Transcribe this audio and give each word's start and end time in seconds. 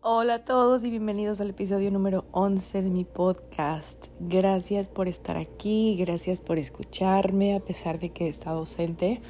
Hola 0.00 0.34
a 0.34 0.44
todos 0.44 0.84
y 0.84 0.90
bienvenidos 0.90 1.42
al 1.42 1.50
episodio 1.50 1.90
número 1.90 2.24
11 2.32 2.80
de 2.82 2.90
mi 2.90 3.04
podcast. 3.04 4.06
Gracias 4.20 4.88
por 4.88 5.08
estar 5.08 5.36
aquí, 5.36 5.96
gracias 5.98 6.40
por 6.40 6.56
escucharme 6.58 7.54
a 7.54 7.60
pesar 7.60 7.98
de 7.98 8.10
que 8.10 8.24
he 8.24 8.28
estado 8.28 8.60
ausente. 8.60 9.20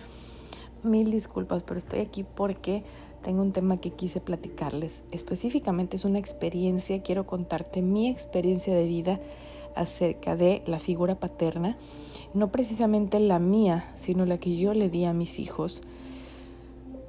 Mil 0.84 1.10
disculpas, 1.10 1.64
pero 1.64 1.78
estoy 1.78 2.00
aquí 2.00 2.22
porque 2.22 2.84
tengo 3.22 3.42
un 3.42 3.52
tema 3.52 3.80
que 3.80 3.90
quise 3.90 4.20
platicarles. 4.20 5.02
Específicamente 5.10 5.96
es 5.96 6.04
una 6.04 6.20
experiencia, 6.20 7.02
quiero 7.02 7.26
contarte 7.26 7.82
mi 7.82 8.08
experiencia 8.08 8.74
de 8.74 8.86
vida 8.86 9.20
acerca 9.76 10.36
de 10.36 10.62
la 10.66 10.78
figura 10.78 11.14
paterna, 11.14 11.76
no 12.34 12.50
precisamente 12.50 13.20
la 13.20 13.38
mía, 13.38 13.92
sino 13.96 14.26
la 14.26 14.38
que 14.38 14.56
yo 14.56 14.74
le 14.74 14.90
di 14.90 15.04
a 15.04 15.12
mis 15.12 15.38
hijos. 15.38 15.82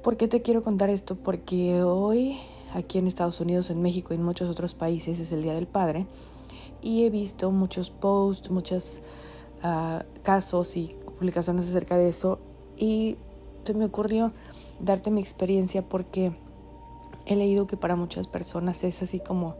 ¿Por 0.02 0.16
qué 0.16 0.28
te 0.28 0.42
quiero 0.42 0.62
contar 0.62 0.90
esto? 0.90 1.16
Porque 1.16 1.82
hoy 1.82 2.38
aquí 2.74 2.98
en 2.98 3.06
Estados 3.06 3.40
Unidos, 3.40 3.70
en 3.70 3.82
México 3.82 4.14
y 4.14 4.16
en 4.16 4.22
muchos 4.22 4.48
otros 4.50 4.74
países 4.74 5.18
es 5.18 5.32
el 5.32 5.42
Día 5.42 5.54
del 5.54 5.66
Padre. 5.66 6.06
Y 6.80 7.04
he 7.04 7.10
visto 7.10 7.50
muchos 7.50 7.90
posts, 7.90 8.50
muchos 8.50 9.00
ah, 9.62 10.04
casos 10.22 10.76
y 10.76 10.94
publicaciones 11.18 11.68
acerca 11.68 11.96
de 11.96 12.08
eso. 12.08 12.38
Y 12.76 13.16
se 13.64 13.74
me 13.74 13.84
ocurrió 13.84 14.32
darte 14.80 15.10
mi 15.10 15.20
experiencia 15.20 15.82
porque 15.82 16.32
he 17.26 17.36
leído 17.36 17.66
que 17.66 17.76
para 17.76 17.96
muchas 17.96 18.26
personas 18.26 18.84
es 18.84 19.02
así 19.02 19.20
como, 19.20 19.56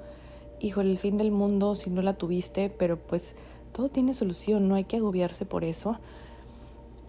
hijo, 0.61 0.81
el 0.81 0.99
fin 0.99 1.17
del 1.17 1.31
mundo 1.31 1.75
si 1.75 1.91
no 1.91 2.03
la 2.03 2.15
tuviste, 2.15 2.71
pero 2.71 2.97
pues 2.97 3.35
todo 3.73 3.89
tiene 3.89 4.15
solución, 4.15 4.69
no 4.69 4.75
hay 4.75 4.85
que 4.85 4.97
agobiarse 4.97 5.45
por 5.45 5.65
eso. 5.65 5.99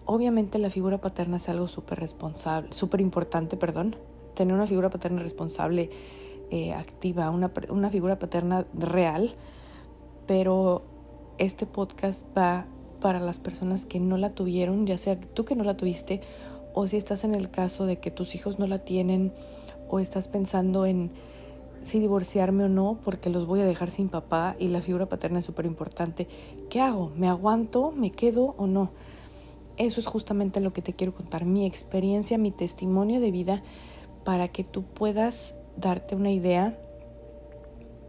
Obviamente 0.04 0.58
la 0.58 0.70
figura 0.70 0.98
paterna 0.98 1.36
es 1.36 1.48
algo 1.48 1.68
súper 1.68 2.00
responsable, 2.00 2.72
súper 2.72 3.00
importante, 3.00 3.56
perdón, 3.56 3.96
tener 4.34 4.54
una 4.54 4.66
figura 4.66 4.90
paterna 4.90 5.22
responsable, 5.22 5.90
eh, 6.50 6.72
activa, 6.72 7.30
una, 7.30 7.52
una 7.68 7.90
figura 7.90 8.18
paterna 8.18 8.66
real, 8.74 9.34
pero 10.26 10.82
este 11.38 11.66
podcast 11.66 12.24
va 12.36 12.66
para 13.00 13.20
las 13.20 13.38
personas 13.38 13.86
que 13.86 14.00
no 14.00 14.16
la 14.16 14.30
tuvieron, 14.30 14.86
ya 14.86 14.98
sea 14.98 15.18
tú 15.18 15.44
que 15.44 15.54
no 15.54 15.64
la 15.64 15.76
tuviste, 15.76 16.20
o 16.74 16.86
si 16.86 16.96
estás 16.96 17.24
en 17.24 17.34
el 17.34 17.50
caso 17.50 17.86
de 17.86 17.98
que 17.98 18.10
tus 18.10 18.34
hijos 18.34 18.58
no 18.58 18.66
la 18.66 18.78
tienen, 18.78 19.32
o 19.88 19.98
estás 19.98 20.28
pensando 20.28 20.86
en 20.86 21.10
si 21.82 21.98
divorciarme 21.98 22.64
o 22.64 22.68
no, 22.68 22.98
porque 23.04 23.30
los 23.30 23.46
voy 23.46 23.60
a 23.60 23.66
dejar 23.66 23.90
sin 23.90 24.08
papá 24.08 24.56
y 24.58 24.68
la 24.68 24.82
figura 24.82 25.06
paterna 25.06 25.38
es 25.38 25.44
súper 25.44 25.66
importante. 25.66 26.28
¿Qué 26.68 26.80
hago? 26.80 27.12
¿Me 27.16 27.28
aguanto? 27.28 27.92
¿Me 27.92 28.10
quedo 28.10 28.54
o 28.58 28.66
no? 28.66 28.90
Eso 29.76 30.00
es 30.00 30.06
justamente 30.06 30.60
lo 30.60 30.72
que 30.72 30.82
te 30.82 30.92
quiero 30.92 31.14
contar, 31.14 31.46
mi 31.46 31.64
experiencia, 31.64 32.36
mi 32.36 32.50
testimonio 32.50 33.20
de 33.20 33.30
vida 33.30 33.62
para 34.24 34.48
que 34.48 34.62
tú 34.62 34.82
puedas 34.82 35.54
darte 35.76 36.14
una 36.14 36.30
idea 36.30 36.78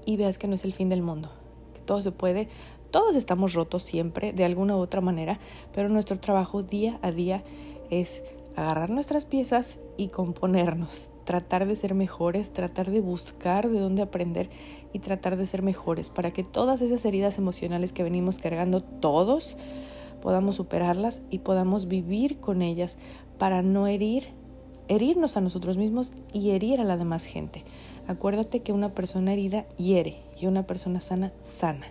y 0.05 0.17
veas 0.17 0.37
que 0.37 0.47
no 0.47 0.55
es 0.55 0.65
el 0.65 0.73
fin 0.73 0.89
del 0.89 1.01
mundo, 1.01 1.29
que 1.73 1.79
todo 1.79 2.01
se 2.01 2.11
puede, 2.11 2.49
todos 2.91 3.15
estamos 3.15 3.53
rotos 3.53 3.83
siempre 3.83 4.33
de 4.33 4.43
alguna 4.43 4.75
u 4.75 4.79
otra 4.79 4.99
manera, 4.99 5.39
pero 5.73 5.87
nuestro 5.87 6.19
trabajo 6.19 6.61
día 6.61 6.99
a 7.01 7.11
día 7.11 7.43
es 7.89 8.21
agarrar 8.55 8.89
nuestras 8.89 9.25
piezas 9.25 9.79
y 9.97 10.07
componernos, 10.07 11.09
tratar 11.23 11.67
de 11.67 11.75
ser 11.75 11.93
mejores, 11.93 12.51
tratar 12.51 12.91
de 12.91 12.99
buscar 12.99 13.69
de 13.69 13.79
dónde 13.79 14.01
aprender 14.01 14.49
y 14.93 14.99
tratar 14.99 15.37
de 15.37 15.45
ser 15.45 15.61
mejores 15.61 16.09
para 16.09 16.31
que 16.31 16.43
todas 16.43 16.81
esas 16.81 17.05
heridas 17.05 17.37
emocionales 17.37 17.93
que 17.93 18.03
venimos 18.03 18.39
cargando 18.39 18.81
todos 18.81 19.57
podamos 20.21 20.57
superarlas 20.57 21.21
y 21.29 21.39
podamos 21.39 21.87
vivir 21.87 22.39
con 22.39 22.61
ellas 22.61 22.97
para 23.37 23.61
no 23.61 23.87
herir 23.87 24.39
herirnos 24.87 25.37
a 25.37 25.41
nosotros 25.41 25.77
mismos 25.77 26.11
y 26.33 26.49
herir 26.49 26.81
a 26.81 26.83
la 26.83 26.97
demás 26.97 27.23
gente. 27.23 27.63
Acuérdate 28.07 28.59
que 28.59 28.73
una 28.73 28.93
persona 28.93 29.31
herida 29.31 29.65
hiere 29.77 30.17
y 30.37 30.47
una 30.47 30.67
persona 30.67 30.99
sana 30.99 31.31
sana. 31.41 31.87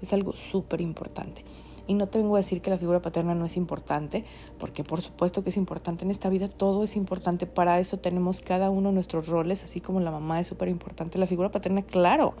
Es 0.00 0.12
algo 0.12 0.34
súper 0.34 0.80
importante. 0.80 1.42
Y 1.88 1.94
no 1.94 2.06
te 2.06 2.18
vengo 2.18 2.36
a 2.36 2.38
decir 2.38 2.60
que 2.60 2.70
la 2.70 2.78
figura 2.78 3.02
paterna 3.02 3.34
no 3.34 3.44
es 3.44 3.56
importante, 3.56 4.24
porque 4.58 4.84
por 4.84 5.00
supuesto 5.00 5.42
que 5.42 5.50
es 5.50 5.56
importante 5.56 6.04
en 6.04 6.12
esta 6.12 6.28
vida, 6.28 6.46
todo 6.46 6.84
es 6.84 6.94
importante. 6.94 7.46
Para 7.46 7.80
eso 7.80 7.96
tenemos 7.96 8.40
cada 8.40 8.70
uno 8.70 8.92
nuestros 8.92 9.26
roles, 9.26 9.64
así 9.64 9.80
como 9.80 9.98
la 9.98 10.12
mamá 10.12 10.38
es 10.38 10.46
súper 10.46 10.68
importante. 10.68 11.18
La 11.18 11.26
figura 11.26 11.50
paterna, 11.50 11.82
claro, 11.82 12.34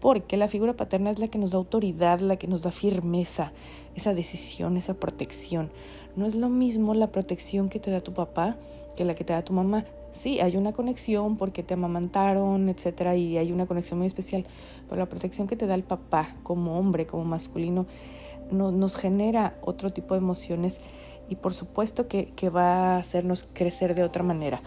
porque 0.00 0.36
la 0.36 0.48
figura 0.48 0.74
paterna 0.74 1.10
es 1.10 1.18
la 1.18 1.28
que 1.28 1.36
nos 1.36 1.50
da 1.50 1.58
autoridad, 1.58 2.20
la 2.20 2.36
que 2.36 2.46
nos 2.46 2.62
da 2.62 2.70
firmeza, 2.70 3.52
esa 3.96 4.14
decisión, 4.14 4.76
esa 4.76 4.94
protección. 4.94 5.70
No 6.14 6.24
es 6.24 6.34
lo 6.34 6.48
mismo 6.48 6.94
la 6.94 7.08
protección 7.08 7.68
que 7.68 7.80
te 7.80 7.90
da 7.90 8.00
tu 8.00 8.14
papá 8.14 8.56
que 8.96 9.04
la 9.04 9.14
que 9.14 9.24
te 9.24 9.32
da 9.32 9.42
tu 9.42 9.52
mamá. 9.52 9.84
Sí, 10.12 10.40
hay 10.40 10.56
una 10.56 10.72
conexión 10.72 11.36
porque 11.36 11.62
te 11.62 11.74
amamantaron, 11.74 12.70
etcétera, 12.70 13.14
y 13.16 13.36
hay 13.36 13.52
una 13.52 13.66
conexión 13.66 13.98
muy 13.98 14.06
especial. 14.06 14.46
Pero 14.88 14.98
la 14.98 15.06
protección 15.06 15.46
que 15.46 15.56
te 15.56 15.66
da 15.66 15.74
el 15.74 15.82
papá 15.82 16.34
como 16.42 16.78
hombre, 16.78 17.06
como 17.06 17.24
masculino, 17.24 17.86
no, 18.50 18.70
nos 18.70 18.96
genera 18.96 19.56
otro 19.62 19.90
tipo 19.90 20.14
de 20.14 20.18
emociones 20.18 20.80
y 21.28 21.36
por 21.36 21.54
supuesto 21.54 22.08
que, 22.08 22.32
que 22.36 22.50
va 22.50 22.94
a 22.94 22.98
hacernos 22.98 23.48
crecer 23.52 23.94
de 23.94 24.04
otra 24.04 24.22
manera. 24.22 24.60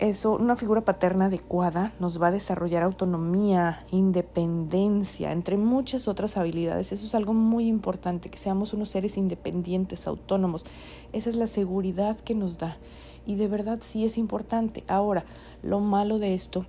Eso, 0.00 0.32
una 0.32 0.56
figura 0.56 0.80
paterna 0.80 1.26
adecuada 1.26 1.92
nos 2.00 2.20
va 2.20 2.26
a 2.26 2.32
desarrollar 2.32 2.82
autonomía, 2.82 3.86
independencia, 3.92 5.30
entre 5.30 5.56
muchas 5.56 6.08
otras 6.08 6.36
habilidades. 6.36 6.90
Eso 6.90 7.06
es 7.06 7.14
algo 7.14 7.32
muy 7.32 7.68
importante, 7.68 8.28
que 8.28 8.38
seamos 8.38 8.74
unos 8.74 8.90
seres 8.90 9.16
independientes, 9.16 10.08
autónomos. 10.08 10.66
Esa 11.12 11.30
es 11.30 11.36
la 11.36 11.46
seguridad 11.46 12.18
que 12.18 12.34
nos 12.34 12.58
da 12.58 12.76
y 13.24 13.36
de 13.36 13.48
verdad 13.48 13.78
sí 13.82 14.04
es 14.04 14.18
importante. 14.18 14.84
Ahora, 14.88 15.24
lo 15.62 15.80
malo 15.80 16.18
de 16.18 16.34
esto 16.34 16.66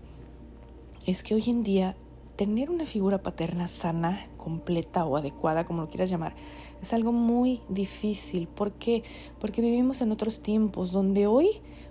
es 1.05 1.23
que 1.23 1.35
hoy 1.35 1.43
en 1.47 1.63
día 1.63 1.95
tener 2.35 2.69
una 2.69 2.85
figura 2.85 3.19
paterna 3.19 3.67
sana, 3.67 4.27
completa 4.45 5.05
o 5.05 5.17
adecuada, 5.17 5.65
como 5.65 5.81
lo 5.81 5.89
quieras 5.89 6.11
llamar, 6.11 6.35
es 6.79 6.93
algo 6.93 7.11
muy 7.11 7.61
difícil. 7.67 8.47
¿Por 8.47 8.73
qué? 8.73 9.03
Porque 9.39 9.59
vivimos 9.59 10.01
en 10.01 10.11
otros 10.11 10.41
tiempos 10.41 10.91
donde 10.91 11.25
hoy, 11.25 11.49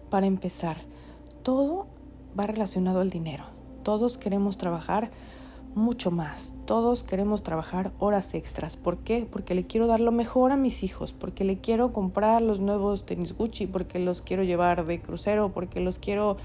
para 0.09 0.27
empezar, 0.27 0.77
todo 1.43 1.89
va 2.39 2.47
relacionado 2.47 3.01
al 3.01 3.11
dinero. 3.11 3.43
Todos 3.83 4.19
queremos 4.19 4.57
trabajar 4.57 5.11
mucho 5.75 6.13
más. 6.13 6.55
Todos 6.65 7.03
queremos 7.03 7.43
trabajar 7.43 7.91
horas 7.99 8.35
extras. 8.35 8.77
¿Por 8.77 8.99
qué? 8.99 9.27
Porque 9.29 9.57
le 9.57 9.67
quiero 9.67 9.89
dar 9.89 9.99
lo 9.99 10.13
mejor 10.13 10.53
a 10.53 10.57
mis 10.57 10.85
hijos, 10.85 11.13
porque 11.13 11.43
le 11.43 11.59
quiero 11.59 11.93
comprar 11.93 12.41
los 12.41 12.61
nuevos 12.61 13.05
tenis 13.05 13.37
Gucci, 13.37 13.67
porque 13.67 13.99
los 13.99 14.23
quiero 14.23 14.45
llevar 14.45 14.87
de 14.87 15.01
crucero, 15.01 15.51
porque 15.53 15.81
los 15.81 15.99
quiero 15.99 16.37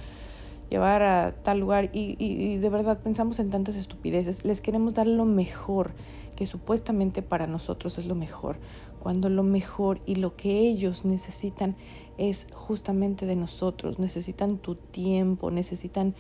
llevar 0.70 1.02
a 1.02 1.36
tal 1.44 1.60
lugar 1.60 1.90
y, 1.94 2.16
y, 2.20 2.58
de 2.58 2.70
verdad 2.70 3.00
pensamos 3.02 3.40
en 3.40 3.50
tantas 3.50 3.76
estupideces. 3.76 4.46
Les 4.46 4.62
queremos 4.62 4.94
dar 4.94 5.08
lo 5.08 5.26
mejor, 5.26 5.92
que 6.36 6.46
supuestamente 6.46 7.22
para 7.22 7.48
nosotros 7.48 7.98
es 7.98 8.06
lo 8.06 8.16
mejor, 8.16 8.58
cuando 9.00 9.30
lo 9.30 9.44
mejor 9.44 10.00
y 10.06 10.16
lo 10.16 10.36
que 10.36 10.60
ellos 10.60 11.06
necesitan 11.06 11.76
es 12.18 12.48
justamente 12.54 13.26
de 13.26 13.36
nosotros. 13.36 13.98
Necesitan 13.98 14.58
tu 14.58 14.76
tiempo, 14.76 15.52
necesitan 15.52 16.16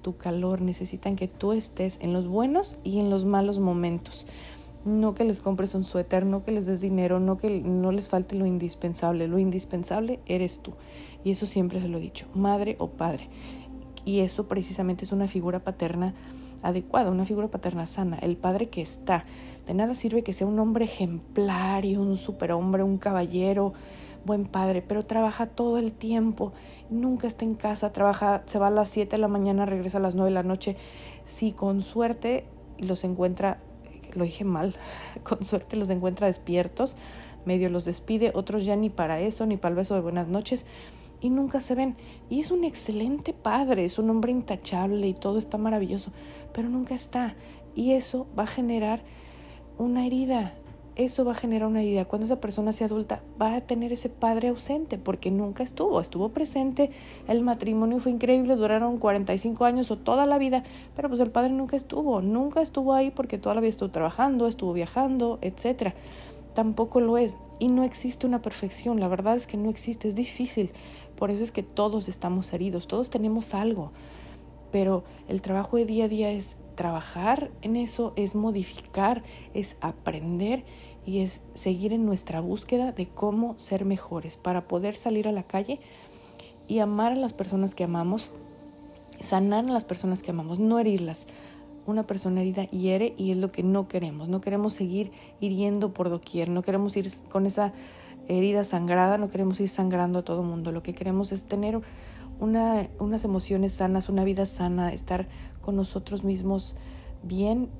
tu 0.00 0.16
calor, 0.16 0.60
necesitan 0.60 1.14
que 1.14 1.28
tú 1.28 1.52
estés 1.52 1.98
en 2.00 2.12
los 2.12 2.26
buenos 2.26 2.76
y 2.82 2.98
en 2.98 3.10
los 3.10 3.24
malos 3.24 3.58
momentos. 3.58 4.26
No 4.84 5.14
que 5.14 5.24
les 5.24 5.40
compres 5.40 5.76
un 5.76 5.84
suéter, 5.84 6.26
no 6.26 6.44
que 6.44 6.50
les 6.50 6.66
des 6.66 6.80
dinero, 6.80 7.20
no 7.20 7.36
que 7.36 7.60
no 7.60 7.92
les 7.92 8.08
falte 8.08 8.34
lo 8.34 8.46
indispensable. 8.46 9.28
Lo 9.28 9.38
indispensable 9.38 10.18
eres 10.26 10.58
tú. 10.58 10.72
Y 11.22 11.30
eso 11.30 11.46
siempre 11.46 11.80
se 11.80 11.86
lo 11.86 11.98
he 11.98 12.00
dicho, 12.00 12.26
madre 12.34 12.74
o 12.80 12.88
padre. 12.88 13.28
Y 14.04 14.20
eso 14.20 14.48
precisamente 14.48 15.04
es 15.04 15.12
una 15.12 15.28
figura 15.28 15.60
paterna 15.60 16.14
adecuada, 16.62 17.10
una 17.10 17.26
figura 17.26 17.48
paterna 17.48 17.86
sana, 17.86 18.18
el 18.18 18.36
padre 18.36 18.68
que 18.68 18.82
está. 18.82 19.24
De 19.66 19.74
nada 19.74 19.94
sirve 19.94 20.22
que 20.22 20.32
sea 20.32 20.46
un 20.46 20.58
hombre 20.58 20.84
ejemplar 20.84 21.84
y 21.84 21.96
un 21.96 22.16
superhombre, 22.16 22.82
un 22.82 22.98
caballero, 22.98 23.72
buen 24.24 24.46
padre, 24.46 24.82
pero 24.82 25.04
trabaja 25.04 25.46
todo 25.46 25.78
el 25.78 25.92
tiempo, 25.92 26.52
nunca 26.90 27.26
está 27.26 27.44
en 27.44 27.54
casa, 27.54 27.92
trabaja, 27.92 28.42
se 28.46 28.58
va 28.58 28.68
a 28.68 28.70
las 28.70 28.88
7 28.90 29.10
de 29.10 29.18
la 29.18 29.28
mañana, 29.28 29.66
regresa 29.66 29.98
a 29.98 30.00
las 30.00 30.14
9 30.14 30.30
de 30.30 30.34
la 30.34 30.42
noche. 30.42 30.76
Si 31.24 31.52
con 31.52 31.82
suerte 31.82 32.44
los 32.78 33.04
encuentra, 33.04 33.58
lo 34.14 34.24
dije 34.24 34.44
mal, 34.44 34.76
con 35.22 35.44
suerte 35.44 35.76
los 35.76 35.90
encuentra 35.90 36.26
despiertos, 36.26 36.96
medio 37.44 37.68
los 37.68 37.84
despide, 37.84 38.32
otros 38.34 38.64
ya 38.64 38.76
ni 38.76 38.90
para 38.90 39.20
eso, 39.20 39.46
ni 39.46 39.56
para 39.56 39.70
el 39.70 39.76
beso 39.76 39.94
de 39.94 40.00
buenas 40.00 40.28
noches, 40.28 40.64
y 41.22 41.30
nunca 41.30 41.60
se 41.60 41.74
ven. 41.74 41.96
Y 42.28 42.40
es 42.40 42.50
un 42.50 42.64
excelente 42.64 43.32
padre, 43.32 43.84
es 43.86 43.98
un 43.98 44.10
hombre 44.10 44.32
intachable 44.32 45.06
y 45.06 45.14
todo 45.14 45.38
está 45.38 45.56
maravilloso, 45.56 46.10
pero 46.52 46.68
nunca 46.68 46.94
está. 46.94 47.36
Y 47.74 47.92
eso 47.92 48.26
va 48.38 48.42
a 48.42 48.48
generar 48.48 49.02
una 49.78 50.04
herida, 50.04 50.52
eso 50.96 51.24
va 51.24 51.32
a 51.32 51.36
generar 51.36 51.68
una 51.68 51.82
idea. 51.82 52.04
Cuando 52.04 52.26
esa 52.26 52.40
persona 52.40 52.72
sea 52.72 52.86
adulta, 52.86 53.22
va 53.40 53.54
a 53.54 53.60
tener 53.62 53.92
ese 53.92 54.08
padre 54.08 54.48
ausente 54.48 54.98
porque 54.98 55.30
nunca 55.30 55.62
estuvo, 55.62 56.00
estuvo 56.00 56.30
presente, 56.30 56.90
el 57.28 57.42
matrimonio 57.42 57.98
fue 57.98 58.12
increíble, 58.12 58.56
duraron 58.56 58.98
45 58.98 59.64
años 59.64 59.90
o 59.90 59.96
toda 59.96 60.26
la 60.26 60.38
vida, 60.38 60.64
pero 60.94 61.08
pues 61.08 61.20
el 61.20 61.30
padre 61.30 61.52
nunca 61.52 61.76
estuvo, 61.76 62.20
nunca 62.20 62.60
estuvo 62.60 62.92
ahí 62.92 63.10
porque 63.10 63.38
toda 63.38 63.54
la 63.54 63.60
vida 63.60 63.70
estuvo 63.70 63.90
trabajando, 63.90 64.46
estuvo 64.46 64.72
viajando, 64.72 65.38
etc. 65.40 65.94
tampoco 66.52 67.00
lo 67.00 67.16
es. 67.16 67.38
Y 67.58 67.68
no 67.68 67.84
existe 67.84 68.26
una 68.26 68.42
perfección, 68.42 69.00
la 69.00 69.08
verdad 69.08 69.36
es 69.36 69.46
que 69.46 69.56
no 69.56 69.70
existe, 69.70 70.08
es 70.08 70.16
difícil. 70.16 70.72
Por 71.22 71.30
eso 71.30 71.44
es 71.44 71.52
que 71.52 71.62
todos 71.62 72.08
estamos 72.08 72.52
heridos, 72.52 72.88
todos 72.88 73.08
tenemos 73.08 73.54
algo. 73.54 73.92
Pero 74.72 75.04
el 75.28 75.40
trabajo 75.40 75.76
de 75.76 75.86
día 75.86 76.06
a 76.06 76.08
día 76.08 76.32
es 76.32 76.56
trabajar 76.74 77.52
en 77.62 77.76
eso, 77.76 78.12
es 78.16 78.34
modificar, 78.34 79.22
es 79.54 79.76
aprender 79.80 80.64
y 81.06 81.20
es 81.20 81.40
seguir 81.54 81.92
en 81.92 82.06
nuestra 82.06 82.40
búsqueda 82.40 82.90
de 82.90 83.06
cómo 83.06 83.56
ser 83.56 83.84
mejores 83.84 84.36
para 84.36 84.66
poder 84.66 84.96
salir 84.96 85.28
a 85.28 85.30
la 85.32 85.44
calle 85.44 85.78
y 86.66 86.80
amar 86.80 87.12
a 87.12 87.14
las 87.14 87.34
personas 87.34 87.76
que 87.76 87.84
amamos, 87.84 88.32
sanar 89.20 89.64
a 89.64 89.72
las 89.72 89.84
personas 89.84 90.22
que 90.22 90.32
amamos, 90.32 90.58
no 90.58 90.80
herirlas. 90.80 91.28
Una 91.86 92.02
persona 92.02 92.40
herida 92.40 92.64
hiere 92.64 93.14
y 93.16 93.30
es 93.30 93.36
lo 93.36 93.52
que 93.52 93.62
no 93.62 93.86
queremos. 93.86 94.28
No 94.28 94.40
queremos 94.40 94.74
seguir 94.74 95.12
hiriendo 95.38 95.94
por 95.94 96.10
doquier, 96.10 96.48
no 96.48 96.62
queremos 96.62 96.96
ir 96.96 97.08
con 97.30 97.46
esa 97.46 97.72
herida 98.28 98.64
sangrada, 98.64 99.18
no 99.18 99.30
queremos 99.30 99.60
ir 99.60 99.68
sangrando 99.68 100.20
a 100.20 100.22
todo 100.22 100.42
mundo. 100.42 100.72
Lo 100.72 100.82
que 100.82 100.94
queremos 100.94 101.32
es 101.32 101.44
tener 101.44 101.80
una, 102.38 102.88
unas 102.98 103.24
emociones 103.24 103.72
sanas, 103.72 104.08
una 104.08 104.24
vida 104.24 104.46
sana, 104.46 104.92
estar 104.92 105.28
con 105.60 105.76
nosotros 105.76 106.24
mismos 106.24 106.76
bien 107.22 107.70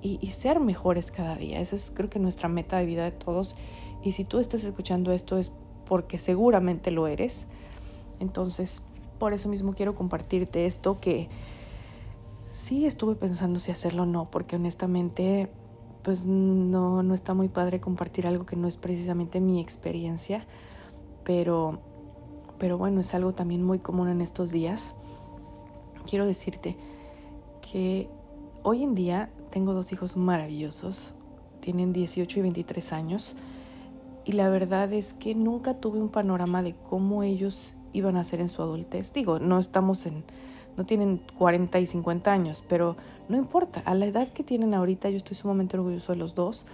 y, 0.00 0.24
ser 0.30 0.60
mejores 0.60 1.10
cada 1.10 1.36
día. 1.36 1.60
Eso 1.60 1.76
es 1.76 1.90
creo 1.94 2.08
que 2.08 2.18
nuestra 2.18 2.48
meta 2.48 2.78
de 2.78 2.86
vida 2.86 3.04
de 3.04 3.10
todos. 3.10 3.56
Y 4.02 4.12
si 4.12 4.24
tú 4.24 4.38
estás 4.38 4.64
escuchando 4.64 5.12
esto 5.12 5.38
es 5.38 5.50
porque 5.86 6.18
seguramente 6.18 6.90
lo 6.90 7.06
eres. 7.06 7.46
Entonces, 8.20 8.82
por 9.18 9.32
eso 9.32 9.48
mismo 9.48 9.72
quiero 9.72 9.94
compartirte 9.94 10.66
esto 10.66 11.00
que 11.00 11.28
sí 12.52 12.86
estuve 12.86 13.14
pensando 13.16 13.58
si 13.58 13.72
hacerlo 13.72 14.04
o 14.04 14.06
no, 14.06 14.24
porque 14.24 14.56
honestamente 14.56 15.50
pues 16.08 16.24
no, 16.24 17.02
no 17.02 17.12
está 17.12 17.34
muy 17.34 17.50
padre 17.50 17.80
compartir 17.80 18.26
algo 18.26 18.46
que 18.46 18.56
no 18.56 18.66
es 18.66 18.78
precisamente 18.78 19.40
mi 19.40 19.60
experiencia, 19.60 20.46
pero, 21.22 21.80
pero 22.56 22.78
bueno, 22.78 23.00
es 23.00 23.12
algo 23.12 23.34
también 23.34 23.62
muy 23.62 23.78
común 23.78 24.08
en 24.08 24.22
estos 24.22 24.50
días. 24.50 24.94
Quiero 26.08 26.24
decirte 26.24 26.78
que 27.60 28.08
hoy 28.62 28.84
en 28.84 28.94
día 28.94 29.28
tengo 29.50 29.74
dos 29.74 29.92
hijos 29.92 30.16
maravillosos, 30.16 31.12
tienen 31.60 31.92
18 31.92 32.38
y 32.38 32.42
23 32.42 32.92
años, 32.94 33.36
y 34.24 34.32
la 34.32 34.48
verdad 34.48 34.90
es 34.94 35.12
que 35.12 35.34
nunca 35.34 35.74
tuve 35.74 36.00
un 36.00 36.08
panorama 36.08 36.62
de 36.62 36.74
cómo 36.74 37.22
ellos 37.22 37.76
iban 37.92 38.16
a 38.16 38.24
ser 38.24 38.40
en 38.40 38.48
su 38.48 38.62
adultez. 38.62 39.12
Digo, 39.12 39.40
no 39.40 39.58
estamos 39.58 40.06
en, 40.06 40.24
no 40.78 40.84
tienen 40.84 41.20
40 41.36 41.80
y 41.80 41.86
50 41.86 42.32
años, 42.32 42.64
pero 42.68 42.96
no 43.28 43.36
importa, 43.36 43.82
a 43.84 43.94
la 43.94 44.06
edad 44.06 44.28
que 44.28 44.42
tienen 44.42 44.74
ahorita 44.74 45.10
yo 45.10 45.16
estoy 45.18 45.36
sumamente 45.36 45.76
orgulloso 45.76 46.12
de 46.12 46.18
los 46.18 46.34
dos. 46.34 46.66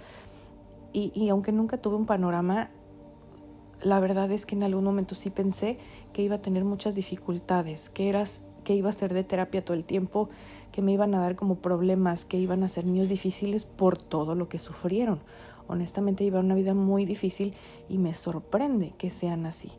Y, 0.93 1.11
y, 1.13 1.27
aunque 1.29 1.51
nunca 1.51 1.77
tuve 1.77 1.95
un 1.95 2.05
panorama, 2.05 2.69
la 3.81 3.99
verdad 3.99 4.31
es 4.31 4.45
que 4.45 4.55
en 4.55 4.63
algún 4.63 4.85
momento 4.85 5.13
sí 5.13 5.29
pensé 5.29 5.77
que 6.13 6.21
iba 6.21 6.35
a 6.35 6.41
tener 6.41 6.63
muchas 6.63 6.95
dificultades, 6.95 7.89
que, 7.89 8.07
eras, 8.07 8.41
que 8.63 8.75
iba 8.75 8.89
a 8.89 8.93
ser 8.93 9.13
de 9.13 9.25
terapia 9.25 9.65
todo 9.65 9.75
el 9.75 9.83
tiempo, 9.83 10.29
que 10.71 10.81
me 10.81 10.93
iban 10.93 11.13
a 11.13 11.21
dar 11.21 11.35
como 11.35 11.55
problemas, 11.55 12.23
que 12.23 12.37
iban 12.37 12.63
a 12.63 12.69
ser 12.69 12.85
niños 12.85 13.09
difíciles 13.09 13.65
por 13.65 13.97
todo 13.97 14.35
lo 14.35 14.47
que 14.47 14.57
sufrieron. 14.57 15.19
Honestamente 15.67 16.23
llevaron 16.23 16.45
una 16.45 16.55
vida 16.55 16.73
muy 16.73 17.05
difícil 17.05 17.53
y 17.89 17.97
me 17.97 18.13
sorprende 18.13 18.91
que 18.97 19.09
sean 19.09 19.45
así. 19.45 19.71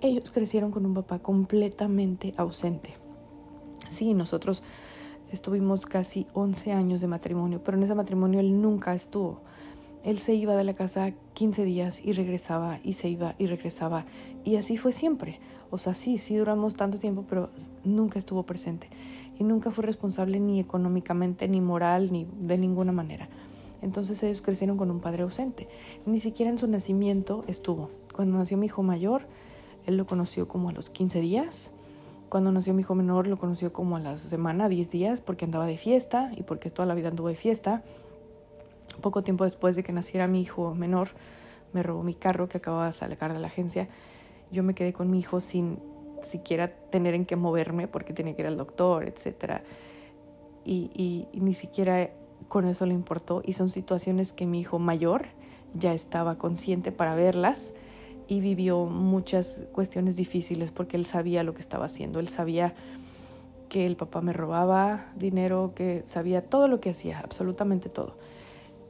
Ellos 0.00 0.30
crecieron 0.30 0.70
con 0.70 0.86
un 0.86 0.94
papá 0.94 1.18
completamente 1.18 2.32
ausente. 2.38 2.94
Sí, 3.90 4.14
nosotros 4.14 4.62
estuvimos 5.32 5.84
casi 5.84 6.28
11 6.34 6.72
años 6.72 7.00
de 7.00 7.08
matrimonio, 7.08 7.60
pero 7.64 7.76
en 7.76 7.82
ese 7.82 7.96
matrimonio 7.96 8.38
él 8.38 8.62
nunca 8.62 8.94
estuvo. 8.94 9.40
Él 10.04 10.18
se 10.18 10.32
iba 10.32 10.54
de 10.54 10.62
la 10.62 10.74
casa 10.74 11.12
15 11.34 11.64
días 11.64 12.00
y 12.02 12.12
regresaba 12.12 12.78
y 12.84 12.92
se 12.92 13.08
iba 13.08 13.34
y 13.36 13.46
regresaba. 13.46 14.06
Y 14.44 14.54
así 14.56 14.76
fue 14.76 14.92
siempre. 14.92 15.40
O 15.70 15.78
sea, 15.78 15.94
sí, 15.94 16.18
sí 16.18 16.36
duramos 16.36 16.76
tanto 16.76 17.00
tiempo, 17.00 17.24
pero 17.28 17.50
nunca 17.82 18.20
estuvo 18.20 18.44
presente. 18.44 18.88
Y 19.40 19.42
nunca 19.42 19.72
fue 19.72 19.84
responsable 19.84 20.38
ni 20.38 20.60
económicamente, 20.60 21.48
ni 21.48 21.60
moral, 21.60 22.12
ni 22.12 22.28
de 22.40 22.58
ninguna 22.58 22.92
manera. 22.92 23.28
Entonces 23.82 24.22
ellos 24.22 24.40
crecieron 24.40 24.76
con 24.76 24.92
un 24.92 25.00
padre 25.00 25.24
ausente. 25.24 25.66
Ni 26.06 26.20
siquiera 26.20 26.52
en 26.52 26.58
su 26.58 26.68
nacimiento 26.68 27.42
estuvo. 27.48 27.90
Cuando 28.14 28.38
nació 28.38 28.56
mi 28.56 28.66
hijo 28.66 28.84
mayor, 28.84 29.22
él 29.84 29.96
lo 29.96 30.06
conoció 30.06 30.46
como 30.46 30.68
a 30.68 30.72
los 30.72 30.90
15 30.90 31.20
días. 31.20 31.72
Cuando 32.30 32.52
nació 32.52 32.74
mi 32.74 32.82
hijo 32.82 32.94
menor 32.94 33.26
lo 33.26 33.38
conoció 33.38 33.72
como 33.72 33.96
a 33.96 34.00
la 34.00 34.16
semana, 34.16 34.68
10 34.68 34.88
días, 34.92 35.20
porque 35.20 35.44
andaba 35.44 35.66
de 35.66 35.76
fiesta 35.76 36.30
y 36.36 36.44
porque 36.44 36.70
toda 36.70 36.86
la 36.86 36.94
vida 36.94 37.08
anduvo 37.08 37.26
de 37.26 37.34
fiesta. 37.34 37.82
Poco 39.00 39.24
tiempo 39.24 39.42
después 39.42 39.74
de 39.74 39.82
que 39.82 39.92
naciera 39.92 40.28
mi 40.28 40.40
hijo 40.40 40.72
menor, 40.76 41.08
me 41.72 41.82
robó 41.82 42.04
mi 42.04 42.14
carro 42.14 42.48
que 42.48 42.58
acababa 42.58 42.86
de 42.86 42.92
sacar 42.92 43.32
de 43.32 43.40
la 43.40 43.48
agencia. 43.48 43.88
Yo 44.52 44.62
me 44.62 44.76
quedé 44.76 44.92
con 44.92 45.10
mi 45.10 45.18
hijo 45.18 45.40
sin 45.40 45.80
siquiera 46.22 46.72
tener 46.72 47.14
en 47.14 47.26
qué 47.26 47.34
moverme 47.34 47.88
porque 47.88 48.12
tenía 48.12 48.36
que 48.36 48.42
ir 48.42 48.46
al 48.46 48.56
doctor, 48.56 49.08
etc. 49.08 49.62
Y, 50.64 51.26
y 51.32 51.40
ni 51.40 51.54
siquiera 51.54 52.10
con 52.46 52.64
eso 52.64 52.86
le 52.86 52.94
importó. 52.94 53.42
Y 53.44 53.54
son 53.54 53.70
situaciones 53.70 54.32
que 54.32 54.46
mi 54.46 54.60
hijo 54.60 54.78
mayor 54.78 55.26
ya 55.74 55.94
estaba 55.94 56.38
consciente 56.38 56.92
para 56.92 57.16
verlas 57.16 57.72
y 58.30 58.40
vivió 58.40 58.86
muchas 58.86 59.66
cuestiones 59.72 60.14
difíciles 60.14 60.70
porque 60.70 60.96
él 60.96 61.04
sabía 61.04 61.42
lo 61.42 61.52
que 61.52 61.60
estaba 61.60 61.86
haciendo, 61.86 62.20
él 62.20 62.28
sabía 62.28 62.74
que 63.68 63.86
el 63.86 63.96
papá 63.96 64.20
me 64.20 64.32
robaba 64.32 65.08
dinero, 65.16 65.72
que 65.74 66.04
sabía 66.06 66.40
todo 66.40 66.68
lo 66.68 66.80
que 66.80 66.90
hacía, 66.90 67.18
absolutamente 67.18 67.88
todo. 67.88 68.14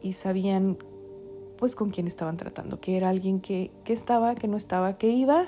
Y 0.03 0.13
sabían 0.13 0.77
pues 1.57 1.75
con 1.75 1.89
quién 1.89 2.07
estaban 2.07 2.37
tratando, 2.37 2.81
que 2.81 2.99
era 2.99 3.09
alguien 3.09 3.41
que, 3.41 3.71
que 3.83 3.95
estaba, 3.95 4.35
que 4.35 4.47
no 4.47 4.59
estaba, 4.59 4.99
que 4.99 5.09
iba, 5.09 5.47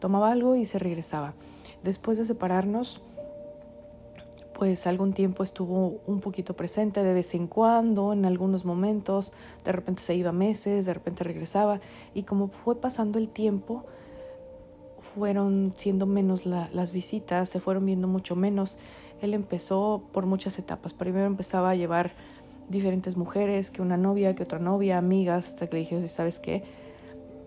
tomaba 0.00 0.32
algo 0.32 0.56
y 0.56 0.64
se 0.64 0.80
regresaba. 0.80 1.34
Después 1.84 2.18
de 2.18 2.24
separarnos, 2.24 3.00
pues 4.60 4.86
algún 4.86 5.14
tiempo 5.14 5.42
estuvo 5.42 6.02
un 6.06 6.20
poquito 6.20 6.54
presente 6.54 7.02
de 7.02 7.14
vez 7.14 7.32
en 7.32 7.46
cuando, 7.46 8.12
en 8.12 8.26
algunos 8.26 8.66
momentos, 8.66 9.32
de 9.64 9.72
repente 9.72 10.02
se 10.02 10.14
iba 10.14 10.32
meses, 10.32 10.84
de 10.84 10.92
repente 10.92 11.24
regresaba 11.24 11.80
y 12.12 12.24
como 12.24 12.48
fue 12.48 12.78
pasando 12.78 13.18
el 13.18 13.30
tiempo, 13.30 13.86
fueron 15.00 15.72
siendo 15.76 16.04
menos 16.04 16.44
las 16.44 16.92
visitas, 16.92 17.48
se 17.48 17.58
fueron 17.58 17.86
viendo 17.86 18.06
mucho 18.06 18.36
menos. 18.36 18.76
Él 19.22 19.32
empezó 19.32 20.02
por 20.12 20.26
muchas 20.26 20.58
etapas. 20.58 20.92
Primero 20.92 21.24
empezaba 21.24 21.70
a 21.70 21.74
llevar 21.74 22.12
diferentes 22.68 23.16
mujeres, 23.16 23.70
que 23.70 23.80
una 23.80 23.96
novia, 23.96 24.34
que 24.34 24.42
otra 24.42 24.58
novia, 24.58 24.98
amigas, 24.98 25.48
hasta 25.48 25.68
que 25.68 25.76
le 25.76 25.80
dije, 25.80 26.08
¿sabes 26.08 26.38
qué? 26.38 26.64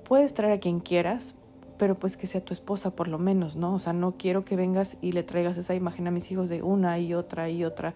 Puedes 0.04 0.34
traer 0.34 0.54
a 0.54 0.60
quien 0.60 0.80
quieras, 0.80 1.36
pero 1.78 1.96
pues 1.96 2.18
que 2.18 2.28
sea 2.28 2.44
tu 2.44 2.54
esposa 2.54 2.92
por 2.92 3.08
lo 3.08 3.18
menos, 3.18 3.56
¿no? 3.56 3.74
O 3.74 3.80
sea, 3.80 3.94
no 3.94 4.14
quiero 4.18 4.46
que 4.46 4.56
vengas 4.56 4.98
y 5.02 5.12
le 5.12 5.24
traigas 5.24 5.58
esa 5.58 5.76
imagen 5.76 6.08
a 6.08 6.12
mis 6.12 6.32
hijos 6.32 6.50
de 6.50 6.62
una 6.62 7.00
y 7.00 7.14
otra 7.14 7.50
y 7.50 7.66
otra, 7.66 7.94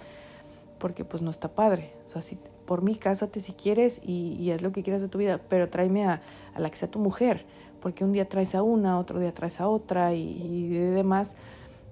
porque 0.79 1.05
pues 1.05 1.22
no 1.22 1.31
está 1.31 1.50
padre. 1.50 1.93
O 2.05 2.10
sea, 2.10 2.38
por 2.65 2.81
mí 2.81 2.96
cásate 2.96 3.39
si 3.39 3.53
quieres 3.53 4.01
y, 4.03 4.36
y 4.39 4.51
haz 4.51 4.62
lo 4.62 4.72
que 4.72 4.84
quieras 4.84 5.01
de 5.01 5.07
tu 5.07 5.17
vida, 5.17 5.39
pero 5.50 5.69
tráeme 5.69 6.05
a, 6.05 6.22
a, 6.53 6.60
la 6.60 6.69
que 6.69 6.75
sea 6.75 6.89
tu 6.89 7.00
mujer, 7.00 7.46
porque 7.81 8.03
un 8.03 8.12
día 8.12 8.27
traes 8.27 8.55
a 8.55 8.63
una, 8.63 9.00
otro 9.00 9.19
día 9.19 9.34
traes 9.34 9.62
a 9.62 9.67
otra 9.67 10.13
y, 10.13 10.41
y 10.41 10.67
demás. 10.69 11.36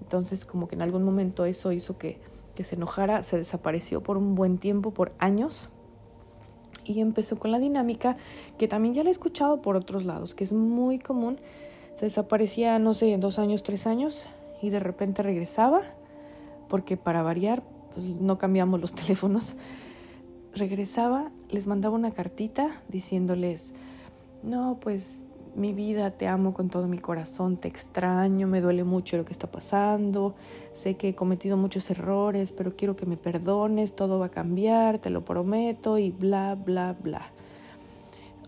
Entonces 0.01 0.45
como 0.45 0.67
que 0.67 0.75
en 0.75 0.81
algún 0.81 1.03
momento 1.03 1.45
eso 1.45 1.71
hizo 1.71 1.97
que, 1.97 2.19
que 2.55 2.63
se 2.63 2.75
enojara, 2.75 3.23
se 3.23 3.37
desapareció 3.37 4.01
por 4.01 4.17
un 4.17 4.35
buen 4.35 4.57
tiempo, 4.57 4.91
por 4.91 5.13
años, 5.19 5.69
y 6.83 6.99
empezó 6.99 7.37
con 7.37 7.51
la 7.51 7.59
dinámica 7.59 8.17
que 8.57 8.67
también 8.67 8.93
ya 8.93 9.03
la 9.03 9.09
he 9.09 9.11
escuchado 9.11 9.61
por 9.61 9.75
otros 9.75 10.05
lados, 10.05 10.35
que 10.35 10.43
es 10.43 10.53
muy 10.53 10.99
común 10.99 11.39
desaparecía, 12.01 12.77
no 12.79 12.93
sé, 12.93 13.17
dos 13.17 13.39
años, 13.39 13.63
tres 13.63 13.87
años 13.87 14.27
y 14.61 14.69
de 14.69 14.79
repente 14.79 15.23
regresaba, 15.23 15.81
porque 16.67 16.97
para 16.97 17.23
variar, 17.23 17.63
pues 17.93 18.05
no 18.05 18.37
cambiamos 18.37 18.81
los 18.81 18.93
teléfonos. 18.95 19.55
Regresaba, 20.53 21.31
les 21.49 21.67
mandaba 21.67 21.95
una 21.95 22.11
cartita 22.11 22.81
diciéndoles, 22.87 23.73
no, 24.43 24.77
pues 24.79 25.23
mi 25.55 25.73
vida, 25.73 26.11
te 26.11 26.27
amo 26.27 26.53
con 26.53 26.69
todo 26.69 26.87
mi 26.87 26.97
corazón, 26.97 27.57
te 27.57 27.67
extraño, 27.67 28.47
me 28.47 28.59
duele 28.59 28.83
mucho 28.83 29.17
lo 29.17 29.23
que 29.23 29.31
está 29.31 29.47
pasando, 29.47 30.35
sé 30.73 30.95
que 30.95 31.09
he 31.09 31.15
cometido 31.15 31.55
muchos 31.55 31.89
errores, 31.89 32.51
pero 32.51 32.75
quiero 32.75 32.95
que 32.95 33.05
me 33.05 33.15
perdones, 33.15 33.95
todo 33.95 34.19
va 34.19 34.27
a 34.27 34.31
cambiar, 34.31 34.99
te 34.99 35.09
lo 35.09 35.23
prometo 35.23 35.97
y 35.97 36.11
bla, 36.11 36.55
bla, 36.55 36.95
bla. 37.01 37.21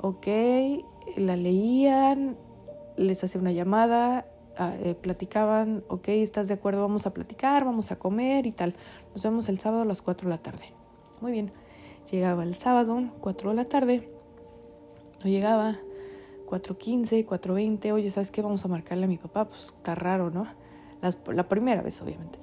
Ok, 0.02 0.28
la 1.16 1.36
leían, 1.36 2.36
les 2.98 3.24
hacía 3.24 3.40
una 3.40 3.52
llamada, 3.52 4.26
ah, 4.58 4.76
eh, 4.84 4.96
platicaban, 4.96 5.84
ok, 5.88 6.10
¿estás 6.10 6.48
de 6.48 6.56
acuerdo? 6.56 6.82
Vamos 6.82 7.06
a 7.06 7.14
platicar, 7.14 7.64
vamos 7.64 7.92
a 7.92 8.00
comer 8.00 8.46
y 8.46 8.52
tal. 8.52 8.76
Nos 9.14 9.24
vemos 9.24 9.50
el 9.50 9.60
sábado 9.60 9.84
a 9.84 9.86
las 9.86 10.02
4 10.02 10.28
de 10.28 10.36
la 10.36 10.42
tarde. 10.42 10.74
Muy 11.22 11.32
bien. 11.32 11.52
Llegaba 12.12 12.44
el 12.44 12.56
sábado, 12.56 13.02
4 13.22 13.50
de 13.52 13.56
la 13.56 13.66
tarde. 13.66 14.10
No 15.24 15.30
llegaba. 15.30 15.78
4.15, 16.48 17.26
4.20. 17.26 17.92
Oye, 17.92 18.10
¿sabes 18.10 18.32
qué? 18.32 18.42
Vamos 18.42 18.64
a 18.64 18.68
marcarle 18.70 19.06
a 19.06 19.08
mi 19.08 19.18
papá. 19.18 19.46
Pues 19.46 19.66
está 19.66 19.96
raro, 19.96 20.30
¿no? 20.32 20.48
la 21.32 21.48
primera 21.48 21.82
vez, 21.82 22.02
obviamente. 22.02 22.40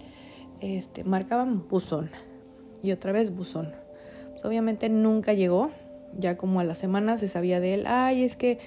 Este, 0.61 1.03
marcaban 1.03 1.67
buzón. 1.69 2.11
Y 2.83 2.93
otra 2.93 3.13
vez 3.13 3.35
buzón. 3.35 3.73
Pues 4.31 4.45
obviamente 4.45 4.89
nunca 4.89 5.33
llegó. 5.33 5.71
Ya 6.17 6.37
como 6.37 6.61
a 6.61 6.65
la 6.65 6.75
semana 6.75 7.19
se 7.19 7.27
sabía 7.27 7.59
de 7.59 7.75
él, 7.75 7.87
ay, 7.89 8.23
es 8.23 8.37
que 8.37 8.61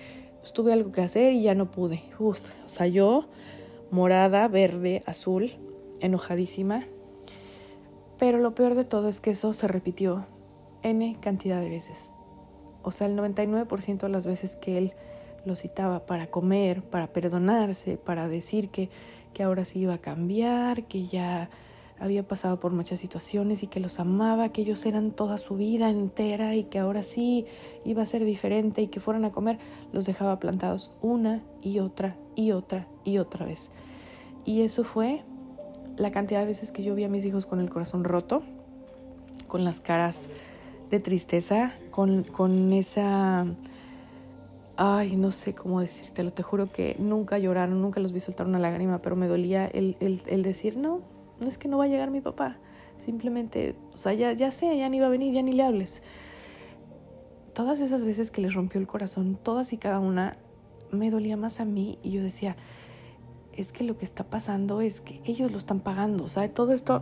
pues, 0.48 0.54
tuve 0.54 0.72
algo 0.72 0.94
que 0.94 1.02
hacer 1.02 1.34
y 1.34 1.42
ya 1.42 1.56
no 1.56 1.72
pude. 1.72 2.04
Uf, 2.20 2.40
o 2.66 2.70
sea, 2.70 2.88
yo 2.88 3.26
morada, 3.92 4.48
verde, 4.48 5.04
azul, 5.06 5.52
enojadísima. 6.00 6.86
Pero 8.18 8.38
lo 8.38 8.56
peor 8.56 8.76
de 8.76 8.86
todo 8.86 9.10
es 9.10 9.20
que 9.20 9.32
eso 9.32 9.52
se 9.52 9.68
repitió 9.68 10.26
N 10.84 11.18
cantidad 11.20 11.60
de 11.60 11.70
veces. 11.70 12.14
O 12.82 12.92
sea, 12.92 13.08
el 13.08 13.18
99% 13.18 13.98
de 13.98 14.10
las 14.10 14.26
veces 14.26 14.56
que 14.56 14.78
él 14.78 14.94
lo 15.44 15.56
citaba 15.56 16.06
para 16.06 16.28
comer, 16.28 16.82
para 16.82 17.08
perdonarse, 17.08 17.98
para 17.98 18.30
decir 18.30 18.70
que, 18.70 18.90
que 19.34 19.44
ahora 19.44 19.66
sí 19.66 19.80
iba 19.80 19.96
a 19.96 20.02
cambiar, 20.02 20.86
que 20.86 21.08
ya 21.08 21.50
había 22.00 22.28
pasado 22.28 22.60
por 22.60 22.72
muchas 22.72 23.00
situaciones 23.00 23.64
y 23.64 23.68
que 23.68 23.80
los 23.80 24.00
amaba, 24.00 24.50
que 24.50 24.62
ellos 24.62 24.86
eran 24.86 25.12
toda 25.12 25.38
su 25.38 25.56
vida 25.56 25.90
entera 25.90 26.56
y 26.56 26.66
que 26.66 26.80
ahora 26.80 27.02
sí 27.02 27.46
iba 27.86 28.04
a 28.04 28.06
ser 28.06 28.24
diferente 28.24 28.82
y 28.82 28.88
que 28.88 29.00
fueran 29.00 29.26
a 29.26 29.32
comer, 29.32 29.58
los 29.92 30.06
dejaba 30.06 30.40
plantados 30.40 30.92
una 31.02 31.44
y 31.62 31.80
otra 31.80 32.16
y 32.36 32.52
otra 32.52 32.88
y 33.04 33.18
otra 33.18 33.46
vez. 33.46 33.72
Y 34.46 34.62
eso 34.62 34.84
fue 34.84 35.24
la 35.98 36.12
cantidad 36.12 36.42
de 36.42 36.46
veces 36.46 36.72
que 36.72 36.84
yo 36.84 36.96
vi 36.96 37.04
a 37.04 37.10
mis 37.10 37.26
hijos 37.26 37.46
con 37.46 37.60
el 37.60 37.70
corazón 37.70 38.04
roto, 38.04 38.44
con 39.48 39.64
las 39.64 39.82
caras 39.82 40.30
de 40.90 41.00
tristeza, 41.00 41.74
con, 41.92 42.24
con 42.24 42.74
esa... 42.74 43.46
Ay, 44.80 45.16
no 45.16 45.32
sé 45.32 45.56
cómo 45.56 45.82
decírtelo, 45.82 46.32
te 46.32 46.44
juro 46.44 46.72
que 46.72 46.96
nunca 47.00 47.40
lloraron, 47.40 47.82
nunca 47.82 48.00
los 48.00 48.12
vi 48.12 48.20
soltar 48.20 48.46
una 48.46 48.60
lágrima, 48.60 49.00
pero 49.00 49.16
me 49.16 49.26
dolía 49.26 49.66
el, 49.66 49.98
el, 50.00 50.22
el 50.28 50.44
decir, 50.44 50.78
no, 50.78 51.02
no 51.40 51.48
es 51.48 51.58
que 51.58 51.68
no 51.68 51.78
va 51.78 51.86
a 51.86 51.88
llegar 51.88 52.12
mi 52.12 52.22
papá, 52.22 52.58
simplemente, 53.00 53.76
o 53.94 53.98
sea, 53.98 54.14
ya, 54.14 54.34
ya 54.34 54.52
sé, 54.52 54.78
ya 54.78 54.90
ni 54.90 55.00
va 55.00 55.08
a 55.08 55.10
venir, 55.10 55.34
ya 55.34 55.42
ni 55.42 55.52
le 55.54 55.64
hables. 55.64 56.02
Todas 57.54 57.80
esas 57.80 58.04
veces 58.04 58.32
que 58.32 58.42
les 58.42 58.54
rompió 58.54 58.80
el 58.80 58.88
corazón, 58.88 59.38
todas 59.42 59.74
y 59.74 59.78
cada 59.78 60.00
una, 60.00 60.38
me 60.92 61.12
dolía 61.12 61.38
más 61.38 61.60
a 61.60 61.66
mí 61.66 62.00
y 62.04 62.12
yo 62.12 62.22
decía, 62.22 62.56
es 63.54 63.72
que 63.72 63.84
lo 63.84 63.98
que 63.98 64.06
está 64.06 64.24
pasando 64.24 64.82
es 64.82 65.02
que 65.02 65.20
ellos 65.26 65.52
lo 65.52 65.58
están 65.58 65.80
pagando, 65.80 66.24
o 66.24 66.28
sea, 66.28 66.48
todo 66.54 66.74
esto, 66.74 67.02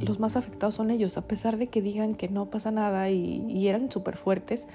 los 0.00 0.20
más 0.20 0.36
afectados 0.36 0.74
son 0.74 0.90
ellos, 0.90 1.16
a 1.16 1.26
pesar 1.26 1.56
de 1.56 1.68
que 1.68 1.80
digan 1.80 2.14
que 2.14 2.28
no 2.28 2.50
pasa 2.50 2.70
nada 2.70 3.08
y, 3.10 3.46
y 3.48 3.68
eran 3.68 3.90
súper 3.90 4.16
fuertes, 4.16 4.68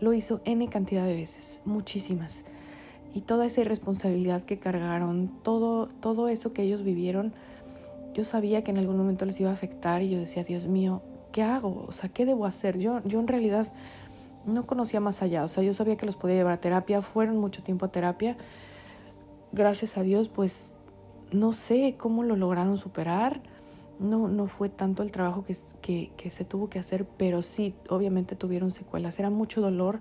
lo 0.00 0.12
hizo 0.12 0.40
N 0.44 0.66
cantidad 0.68 1.04
de 1.04 1.14
veces, 1.14 1.60
muchísimas. 1.64 2.44
Y 3.14 3.22
toda 3.22 3.46
esa 3.46 3.62
irresponsabilidad 3.62 4.42
que 4.42 4.58
cargaron, 4.58 5.30
todo, 5.42 5.88
todo 6.00 6.28
eso 6.28 6.52
que 6.52 6.62
ellos 6.62 6.84
vivieron, 6.84 7.32
yo 8.18 8.24
sabía 8.24 8.64
que 8.64 8.72
en 8.72 8.78
algún 8.78 8.96
momento 8.96 9.24
les 9.26 9.38
iba 9.38 9.50
a 9.50 9.52
afectar 9.52 10.02
y 10.02 10.10
yo 10.10 10.18
decía, 10.18 10.42
Dios 10.42 10.66
mío, 10.66 11.02
¿qué 11.30 11.44
hago? 11.44 11.84
O 11.86 11.92
sea, 11.92 12.08
¿qué 12.08 12.26
debo 12.26 12.46
hacer? 12.46 12.76
Yo, 12.76 13.00
yo 13.04 13.20
en 13.20 13.28
realidad 13.28 13.72
no 14.44 14.66
conocía 14.66 14.98
más 14.98 15.22
allá, 15.22 15.44
o 15.44 15.48
sea, 15.48 15.62
yo 15.62 15.72
sabía 15.72 15.96
que 15.96 16.04
los 16.04 16.16
podía 16.16 16.34
llevar 16.34 16.54
a 16.54 16.60
terapia, 16.60 17.00
fueron 17.00 17.36
mucho 17.36 17.62
tiempo 17.62 17.84
a 17.84 17.92
terapia. 17.92 18.36
Gracias 19.52 19.96
a 19.96 20.02
Dios, 20.02 20.28
pues 20.28 20.72
no 21.30 21.52
sé 21.52 21.94
cómo 21.96 22.24
lo 22.24 22.34
lograron 22.34 22.76
superar. 22.76 23.40
No, 24.00 24.26
no 24.26 24.48
fue 24.48 24.68
tanto 24.68 25.04
el 25.04 25.12
trabajo 25.12 25.44
que, 25.44 25.56
que, 25.80 26.10
que 26.16 26.30
se 26.30 26.44
tuvo 26.44 26.68
que 26.68 26.80
hacer, 26.80 27.04
pero 27.04 27.42
sí, 27.42 27.76
obviamente 27.88 28.34
tuvieron 28.34 28.72
secuelas. 28.72 29.16
Era 29.20 29.30
mucho 29.30 29.60
dolor 29.60 30.00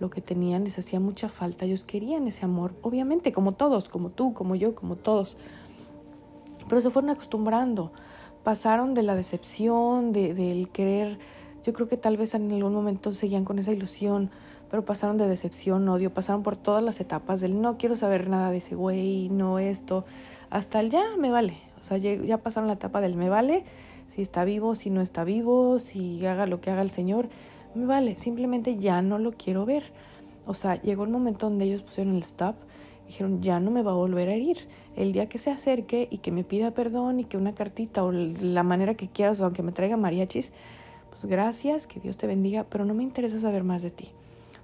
lo 0.00 0.10
que 0.10 0.20
tenían, 0.20 0.64
les 0.64 0.80
hacía 0.80 0.98
mucha 0.98 1.28
falta. 1.28 1.64
Ellos 1.64 1.84
querían 1.84 2.26
ese 2.26 2.44
amor, 2.44 2.74
obviamente, 2.82 3.30
como 3.30 3.52
todos, 3.52 3.88
como 3.88 4.10
tú, 4.10 4.34
como 4.34 4.56
yo, 4.56 4.74
como 4.74 4.96
todos 4.96 5.38
pero 6.72 6.80
se 6.80 6.88
fueron 6.88 7.10
acostumbrando, 7.10 7.92
pasaron 8.44 8.94
de 8.94 9.02
la 9.02 9.14
decepción, 9.14 10.10
de, 10.10 10.32
del 10.32 10.70
querer, 10.70 11.18
yo 11.66 11.74
creo 11.74 11.86
que 11.86 11.98
tal 11.98 12.16
vez 12.16 12.32
en 12.32 12.50
algún 12.50 12.72
momento 12.72 13.12
seguían 13.12 13.44
con 13.44 13.58
esa 13.58 13.72
ilusión, 13.72 14.30
pero 14.70 14.82
pasaron 14.82 15.18
de 15.18 15.28
decepción, 15.28 15.86
odio, 15.90 16.14
pasaron 16.14 16.42
por 16.42 16.56
todas 16.56 16.82
las 16.82 16.98
etapas 16.98 17.42
del 17.42 17.60
no 17.60 17.76
quiero 17.76 17.94
saber 17.94 18.30
nada 18.30 18.50
de 18.50 18.56
ese 18.56 18.74
güey, 18.74 19.28
no 19.28 19.58
esto, 19.58 20.06
hasta 20.48 20.80
el 20.80 20.88
ya 20.88 21.02
me 21.18 21.28
vale, 21.28 21.58
o 21.78 21.84
sea, 21.84 21.98
ya 21.98 22.38
pasaron 22.38 22.68
la 22.68 22.72
etapa 22.72 23.02
del 23.02 23.16
me 23.16 23.28
vale, 23.28 23.64
si 24.08 24.22
está 24.22 24.42
vivo, 24.46 24.74
si 24.74 24.88
no 24.88 25.02
está 25.02 25.24
vivo, 25.24 25.78
si 25.78 26.24
haga 26.24 26.46
lo 26.46 26.62
que 26.62 26.70
haga 26.70 26.80
el 26.80 26.90
Señor, 26.90 27.28
me 27.74 27.84
vale, 27.84 28.18
simplemente 28.18 28.78
ya 28.78 29.02
no 29.02 29.18
lo 29.18 29.32
quiero 29.32 29.66
ver. 29.66 29.92
O 30.46 30.54
sea, 30.54 30.80
llegó 30.80 31.04
el 31.04 31.10
momento 31.10 31.50
donde 31.50 31.66
ellos 31.66 31.82
pusieron 31.82 32.16
el 32.16 32.22
stop 32.22 32.56
dijeron, 33.12 33.42
ya 33.42 33.60
no 33.60 33.70
me 33.70 33.82
va 33.82 33.92
a 33.92 33.94
volver 33.94 34.30
a 34.30 34.34
herir. 34.34 34.56
El 34.96 35.12
día 35.12 35.28
que 35.28 35.36
se 35.36 35.50
acerque 35.50 36.08
y 36.10 36.18
que 36.18 36.32
me 36.32 36.44
pida 36.44 36.70
perdón 36.70 37.20
y 37.20 37.24
que 37.24 37.36
una 37.36 37.54
cartita 37.54 38.04
o 38.04 38.10
la 38.10 38.62
manera 38.62 38.94
que 38.94 39.06
quieras, 39.08 39.40
o 39.40 39.44
aunque 39.44 39.62
me 39.62 39.72
traiga 39.72 39.98
mariachis, 39.98 40.52
pues 41.10 41.26
gracias, 41.26 41.86
que 41.86 42.00
Dios 42.00 42.16
te 42.16 42.26
bendiga, 42.26 42.64
pero 42.64 42.86
no 42.86 42.94
me 42.94 43.02
interesa 43.02 43.38
saber 43.38 43.64
más 43.64 43.82
de 43.82 43.90
ti. 43.90 44.08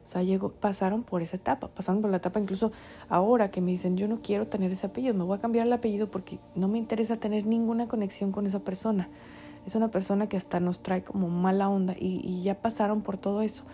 O 0.07 0.09
sea, 0.09 0.23
llegó, 0.23 0.49
pasaron 0.49 1.02
por 1.02 1.21
esa 1.21 1.37
etapa, 1.37 1.69
pasaron 1.69 2.00
por 2.00 2.11
la 2.11 2.17
etapa 2.17 2.40
incluso 2.40 2.73
ahora 3.11 3.50
que 3.50 3.61
me 3.61 3.71
dicen, 3.71 3.99
yo 3.99 4.09
no 4.09 4.21
quiero 4.23 4.47
tener 4.47 4.73
ese 4.73 4.87
apellido, 4.87 5.12
me 5.12 5.25
voy 5.25 5.37
a 5.37 5.40
cambiar 5.43 5.67
el 5.67 5.73
apellido 5.75 6.11
porque 6.11 6.38
no 6.55 6.69
me 6.69 6.78
interesa 6.78 7.19
tener 7.19 7.45
ninguna 7.45 7.87
conexión 7.87 8.33
con 8.33 8.47
esa 8.47 8.61
persona. 8.61 9.09
Es 9.67 9.75
una 9.75 9.90
persona 9.90 10.26
que 10.26 10.38
hasta 10.38 10.59
nos 10.59 10.81
trae 10.81 11.02
como 11.02 11.28
mala 11.28 11.69
onda 11.69 11.95
y, 12.00 12.23
y 12.26 12.43
ya 12.43 12.55
pasaron 12.55 13.02
por 13.02 13.19
todo 13.19 13.43
eso. 13.43 13.64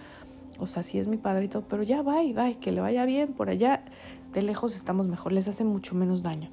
O 0.58 0.66
sea, 0.66 0.82
sí 0.82 0.98
es 0.98 1.06
mi 1.06 1.16
padrito, 1.16 1.62
pero 1.68 1.84
ya 1.84 2.02
va 2.02 2.24
y 2.24 2.32
va, 2.32 2.52
que 2.54 2.72
le 2.72 2.80
vaya 2.80 3.04
bien 3.04 3.32
por 3.32 3.48
allá 3.48 3.82
de 4.34 4.42
lejos 4.42 4.76
estamos 4.76 5.06
mejor, 5.06 5.32
les 5.32 5.48
hace 5.48 5.64
mucho 5.64 5.94
menos 5.94 6.22
daño. 6.22 6.50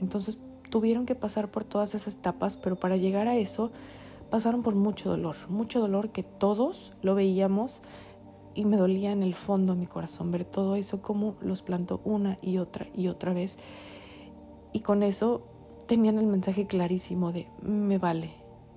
Entonces 0.00 0.38
tuvieron 0.70 1.04
que 1.04 1.14
pasar 1.14 1.50
por 1.50 1.64
todas 1.64 1.94
esas 1.94 2.14
etapas, 2.14 2.56
pero 2.56 2.76
para 2.76 2.96
llegar 2.96 3.28
a 3.28 3.36
eso 3.36 3.72
pasaron 4.30 4.62
por 4.62 4.74
mucho 4.74 5.10
dolor, 5.10 5.36
mucho 5.48 5.80
dolor 5.80 6.10
que 6.10 6.22
todos 6.22 6.92
lo 7.02 7.14
veíamos 7.14 7.82
y 8.54 8.64
me 8.64 8.76
dolía 8.76 9.12
en 9.12 9.22
el 9.22 9.34
fondo 9.34 9.74
de 9.74 9.80
mi 9.80 9.86
corazón 9.86 10.30
ver 10.30 10.44
todo 10.44 10.76
eso 10.76 11.02
como 11.02 11.36
los 11.40 11.62
plantó 11.62 12.00
una 12.04 12.38
y 12.40 12.58
otra 12.58 12.86
y 12.94 13.08
otra 13.08 13.34
vez. 13.34 13.58
Y 14.72 14.80
con 14.80 15.02
eso 15.02 15.42
tenían 15.86 16.18
el 16.18 16.26
mensaje 16.26 16.66
clarísimo 16.66 17.32
de 17.32 17.48
me 17.62 17.98
vale, 17.98 18.32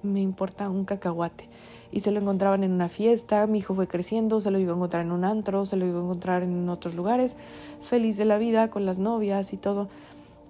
me 0.07 0.21
importa 0.21 0.69
un 0.69 0.85
cacahuate 0.85 1.49
y 1.91 2.01
se 2.01 2.11
lo 2.11 2.19
encontraban 2.19 2.63
en 2.63 2.71
una 2.71 2.89
fiesta, 2.89 3.47
mi 3.47 3.59
hijo 3.59 3.73
fue 3.73 3.87
creciendo, 3.87 4.41
se 4.41 4.51
lo 4.51 4.59
iba 4.59 4.73
a 4.73 4.75
encontrar 4.75 5.05
en 5.05 5.11
un 5.11 5.23
antro, 5.23 5.65
se 5.65 5.77
lo 5.77 5.85
iba 5.85 5.99
a 5.99 6.03
encontrar 6.03 6.43
en 6.43 6.67
otros 6.69 6.95
lugares, 6.95 7.37
feliz 7.81 8.17
de 8.17 8.25
la 8.25 8.37
vida 8.37 8.69
con 8.69 8.85
las 8.85 8.97
novias 8.97 9.53
y 9.53 9.57
todo. 9.57 9.87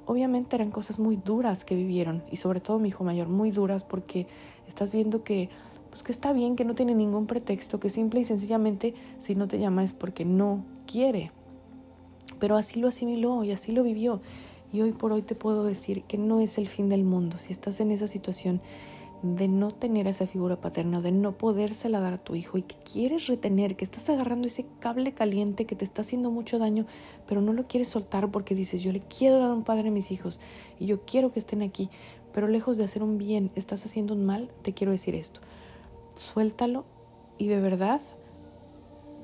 Obviamente 0.06 0.56
eran 0.56 0.72
cosas 0.72 1.00
muy 1.00 1.18
duras 1.18 1.66
que 1.66 1.76
vivieron 1.76 2.24
y 2.32 2.38
sobre 2.38 2.60
todo 2.60 2.80
mi 2.80 2.90
hijo 2.90 3.04
mayor, 3.04 3.28
muy 3.28 3.52
duras 3.52 3.84
porque 3.84 4.26
estás 4.68 4.94
viendo 4.94 5.24
que 5.24 5.50
pues 5.90 6.04
que 6.04 6.12
está 6.12 6.32
bien, 6.32 6.56
que 6.56 6.66
no 6.66 6.76
tiene 6.76 6.94
ningún 6.94 7.26
pretexto, 7.26 7.80
que 7.80 7.90
simple 7.90 8.20
y 8.20 8.26
sencillamente 8.26 8.94
si 9.20 9.36
no 9.36 9.48
te 9.48 9.58
llama 9.58 9.84
es 9.84 9.94
porque 9.94 10.26
no 10.26 10.64
quiere. 10.86 11.32
Pero 12.40 12.56
así 12.56 12.80
lo 12.80 12.88
asimiló 12.88 13.44
y 13.44 13.52
así 13.52 13.72
lo 13.72 13.84
vivió. 13.84 14.22
Y 14.72 14.82
hoy 14.82 14.92
por 14.92 15.12
hoy 15.12 15.24
te 15.24 15.34
puedo 15.34 15.64
decir 15.64 16.04
que 16.04 16.18
no 16.18 16.40
es 16.40 16.58
el 16.58 16.68
fin 16.68 16.90
del 16.90 17.04
mundo. 17.04 17.38
Si 17.38 17.52
estás 17.52 17.80
en 17.80 17.92
esa 17.92 18.08
situación 18.08 18.62
de 19.24 19.48
no 19.48 19.72
tener 19.72 20.08
esa 20.08 20.28
figura 20.28 20.62
paterna, 20.62 21.02
de 21.02 21.12
no 21.12 21.38
podérsela 21.38 22.00
dar 22.00 22.14
a 22.14 22.18
tu 22.18 22.36
hijo 22.36 22.58
y 22.58 22.62
que 22.62 22.76
quieres 22.76 23.28
retener, 23.28 23.76
que 23.76 23.84
estás 23.84 24.10
agarrando 24.10 24.48
ese 24.48 24.66
cable 24.80 25.14
caliente 25.14 25.66
que 25.66 25.76
te 25.76 25.86
está 25.86 26.02
haciendo 26.02 26.30
mucho 26.30 26.60
daño, 26.60 26.86
pero 27.26 27.42
no 27.42 27.54
lo 27.54 27.64
quieres 27.64 27.90
soltar 27.90 28.30
porque 28.30 28.54
dices, 28.54 28.84
yo 28.84 28.92
le 28.92 29.02
quiero 29.02 29.40
dar 29.40 29.52
un 29.52 29.64
padre 29.64 29.90
a 29.90 29.92
mis 29.92 30.12
hijos 30.12 30.40
y 30.80 30.86
yo 30.86 31.02
quiero 31.06 31.32
que 31.32 31.40
estén 31.40 31.64
aquí, 31.64 31.90
pero 32.32 32.48
lejos 32.48 32.78
de 32.78 32.84
hacer 32.84 33.02
un 33.02 33.18
bien, 33.18 33.52
estás 33.56 33.86
haciendo 33.86 34.14
un 34.14 34.26
mal, 34.26 34.52
te 34.62 34.74
quiero 34.74 34.92
decir 34.92 35.16
esto. 35.16 35.42
Suéltalo 36.14 36.86
y 37.40 37.48
de 37.48 37.60
verdad 37.60 38.02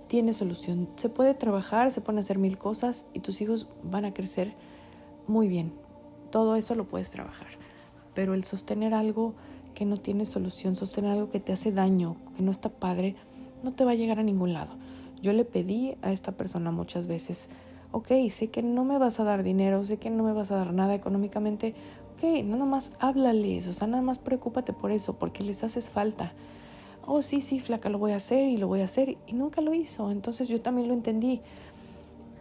tiene 0.07 0.33
solución. 0.33 0.89
Se 0.95 1.09
puede 1.09 1.33
trabajar, 1.35 1.91
se 1.91 2.01
pueden 2.01 2.19
hacer 2.19 2.39
mil 2.39 2.57
cosas 2.57 3.05
y 3.13 3.19
tus 3.19 3.41
hijos 3.41 3.67
van 3.83 4.05
a 4.05 4.13
crecer 4.13 4.53
muy 5.27 5.47
bien. 5.47 5.73
Todo 6.31 6.55
eso 6.55 6.73
lo 6.73 6.85
puedes 6.85 7.11
trabajar, 7.11 7.47
pero 8.15 8.33
el 8.33 8.43
sostener 8.43 8.95
algo 8.95 9.35
que 9.73 9.85
no 9.85 9.97
tiene 9.97 10.25
solución, 10.25 10.75
sostener 10.75 11.11
algo 11.11 11.29
que 11.29 11.39
te 11.39 11.51
hace 11.51 11.71
daño, 11.71 12.15
que 12.35 12.43
no 12.43 12.51
está 12.51 12.69
padre, 12.69 13.15
no 13.63 13.73
te 13.73 13.85
va 13.85 13.91
a 13.91 13.95
llegar 13.95 14.19
a 14.19 14.23
ningún 14.23 14.53
lado. 14.53 14.73
Yo 15.21 15.33
le 15.33 15.45
pedí 15.45 15.95
a 16.01 16.11
esta 16.11 16.33
persona 16.33 16.71
muchas 16.71 17.07
veces, 17.07 17.49
ok, 17.91 18.11
sé 18.29 18.47
que 18.47 18.61
no 18.61 18.83
me 18.83 18.97
vas 18.97 19.19
a 19.19 19.23
dar 19.23 19.43
dinero, 19.43 19.85
sé 19.85 19.97
que 19.97 20.09
no 20.09 20.23
me 20.23 20.33
vas 20.33 20.51
a 20.51 20.55
dar 20.57 20.73
nada 20.73 20.95
económicamente, 20.95 21.73
ok, 22.15 22.43
nada 22.43 22.65
más 22.65 22.91
háblales, 22.99 23.67
o 23.67 23.73
sea, 23.73 23.87
nada 23.87 24.03
más 24.03 24.19
preocúpate 24.19 24.73
por 24.73 24.91
eso, 24.91 25.13
porque 25.13 25.43
les 25.43 25.63
haces 25.63 25.89
falta. 25.89 26.33
Oh, 27.05 27.21
sí, 27.21 27.41
sí, 27.41 27.59
flaca, 27.59 27.89
lo 27.89 27.99
voy 27.99 28.13
a 28.13 28.17
hacer 28.17 28.47
y 28.47 28.57
lo 28.57 28.67
voy 28.67 28.81
a 28.81 28.85
hacer, 28.85 29.17
y 29.27 29.33
nunca 29.33 29.61
lo 29.61 29.73
hizo, 29.73 30.11
entonces 30.11 30.47
yo 30.47 30.61
también 30.61 30.87
lo 30.87 30.93
entendí. 30.93 31.41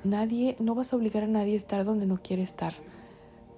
Nadie, 0.04 0.56
no 0.58 0.74
vas 0.74 0.92
a 0.92 0.96
obligar 0.96 1.24
a 1.24 1.28
nadie 1.28 1.54
a 1.54 1.56
estar 1.56 1.84
donde 1.84 2.06
no 2.06 2.18
quiere 2.20 2.42
estar. 2.42 2.72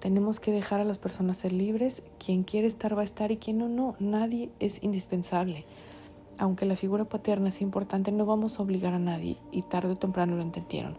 Tenemos 0.05 0.39
que 0.39 0.51
dejar 0.51 0.81
a 0.81 0.83
las 0.83 0.99
personas 0.99 1.39
ser 1.39 1.51
libres. 1.51 2.03
Quien 2.23 2.43
quiere 2.43 2.67
estar 2.67 2.95
va 2.95 3.01
a 3.01 3.05
estar 3.05 3.31
y 3.31 3.37
quien 3.37 3.57
no, 3.57 3.67
no. 3.67 3.95
Nadie 3.97 4.51
es 4.59 4.83
indispensable. 4.83 5.65
Aunque 6.37 6.67
la 6.67 6.75
figura 6.75 7.05
paterna 7.05 7.49
es 7.49 7.59
importante, 7.59 8.11
no 8.11 8.23
vamos 8.27 8.59
a 8.59 8.61
obligar 8.61 8.93
a 8.93 8.99
nadie 8.99 9.37
y 9.51 9.63
tarde 9.63 9.93
o 9.93 9.95
temprano 9.95 10.35
lo 10.35 10.43
entendieron. 10.43 10.95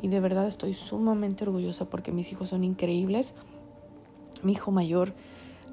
Y 0.00 0.08
de 0.08 0.20
verdad 0.20 0.46
estoy 0.46 0.72
sumamente 0.72 1.44
orgullosa 1.44 1.90
porque 1.90 2.10
mis 2.10 2.32
hijos 2.32 2.48
son 2.48 2.64
increíbles. 2.64 3.34
Mi 4.42 4.52
hijo 4.52 4.70
mayor 4.70 5.12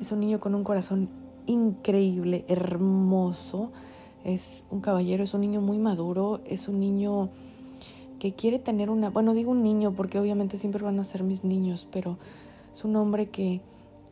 es 0.01 0.12
un 0.12 0.20
niño 0.20 0.41
con 0.41 0.53
un 0.53 0.65
corazón 0.65 1.08
increíble, 1.46 2.44
hermoso. 2.50 3.72
es 4.25 4.65
un 4.70 4.82
caballero, 4.82 5.24
es 5.24 5.34
un 5.34 5.39
niño 5.39 5.62
muy 5.62 5.77
maduro, 5.77 6.41
es 6.44 6.67
un 6.67 6.82
niño 6.82 7.29
que 8.20 8.34
quiere 8.34 8.60
tener 8.60 8.89
una, 8.89 9.10
bueno, 9.12 9.34
digo 9.34 9.51
un 9.51 9.63
niño 9.63 9.94
porque 9.94 10.20
obviamente 10.20 10.58
siempre 10.58 10.84
van 10.84 11.00
a 11.00 11.05
ser 11.05 11.24
mis 11.24 11.46
niños, 11.46 11.88
pero 11.89 12.17
es 12.75 12.84
un 12.84 12.98
hombre 12.98 13.29
que, 13.29 13.62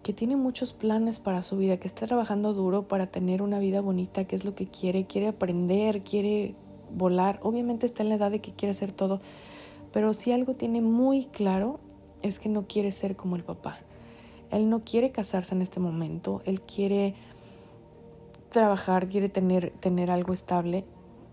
que 0.03 0.13
tiene 0.13 0.37
muchos 0.37 0.71
planes 0.71 1.19
para 1.19 1.41
su 1.41 1.57
vida, 1.57 1.75
que 1.77 1.87
está 1.87 2.07
trabajando 2.07 2.53
duro 2.53 2.87
para 2.87 3.07
tener 3.07 3.41
una 3.41 3.59
vida 3.59 3.81
bonita, 3.81 4.23
que 4.23 4.37
es 4.37 4.45
lo 4.45 4.55
que 4.55 4.67
quiere, 4.67 5.03
quiere 5.05 5.27
aprender, 5.27 6.01
quiere 6.03 6.55
volar, 6.95 7.41
obviamente 7.43 7.85
está 7.85 8.03
en 8.03 8.09
la 8.09 8.15
edad 8.15 8.31
de 8.31 8.39
que 8.39 8.53
quiere 8.53 8.71
hacer 8.71 8.93
todo, 8.93 9.19
pero 9.91 10.13
si 10.13 10.31
algo 10.31 10.53
tiene 10.53 10.79
muy 10.79 11.25
claro 11.25 11.81
es 12.21 12.39
que 12.39 12.47
no 12.47 12.65
quiere 12.65 12.93
ser 12.93 13.17
como 13.17 13.35
el 13.35 13.43
papá. 13.43 13.79
Él 14.49 14.69
no 14.69 14.85
quiere 14.85 15.11
casarse 15.11 15.53
en 15.53 15.61
este 15.61 15.81
momento, 15.81 16.41
él 16.45 16.61
quiere 16.61 17.15
trabajar, 18.47 19.09
quiere 19.09 19.27
tener, 19.27 19.71
tener 19.81 20.09
algo 20.09 20.31
estable, 20.31 20.85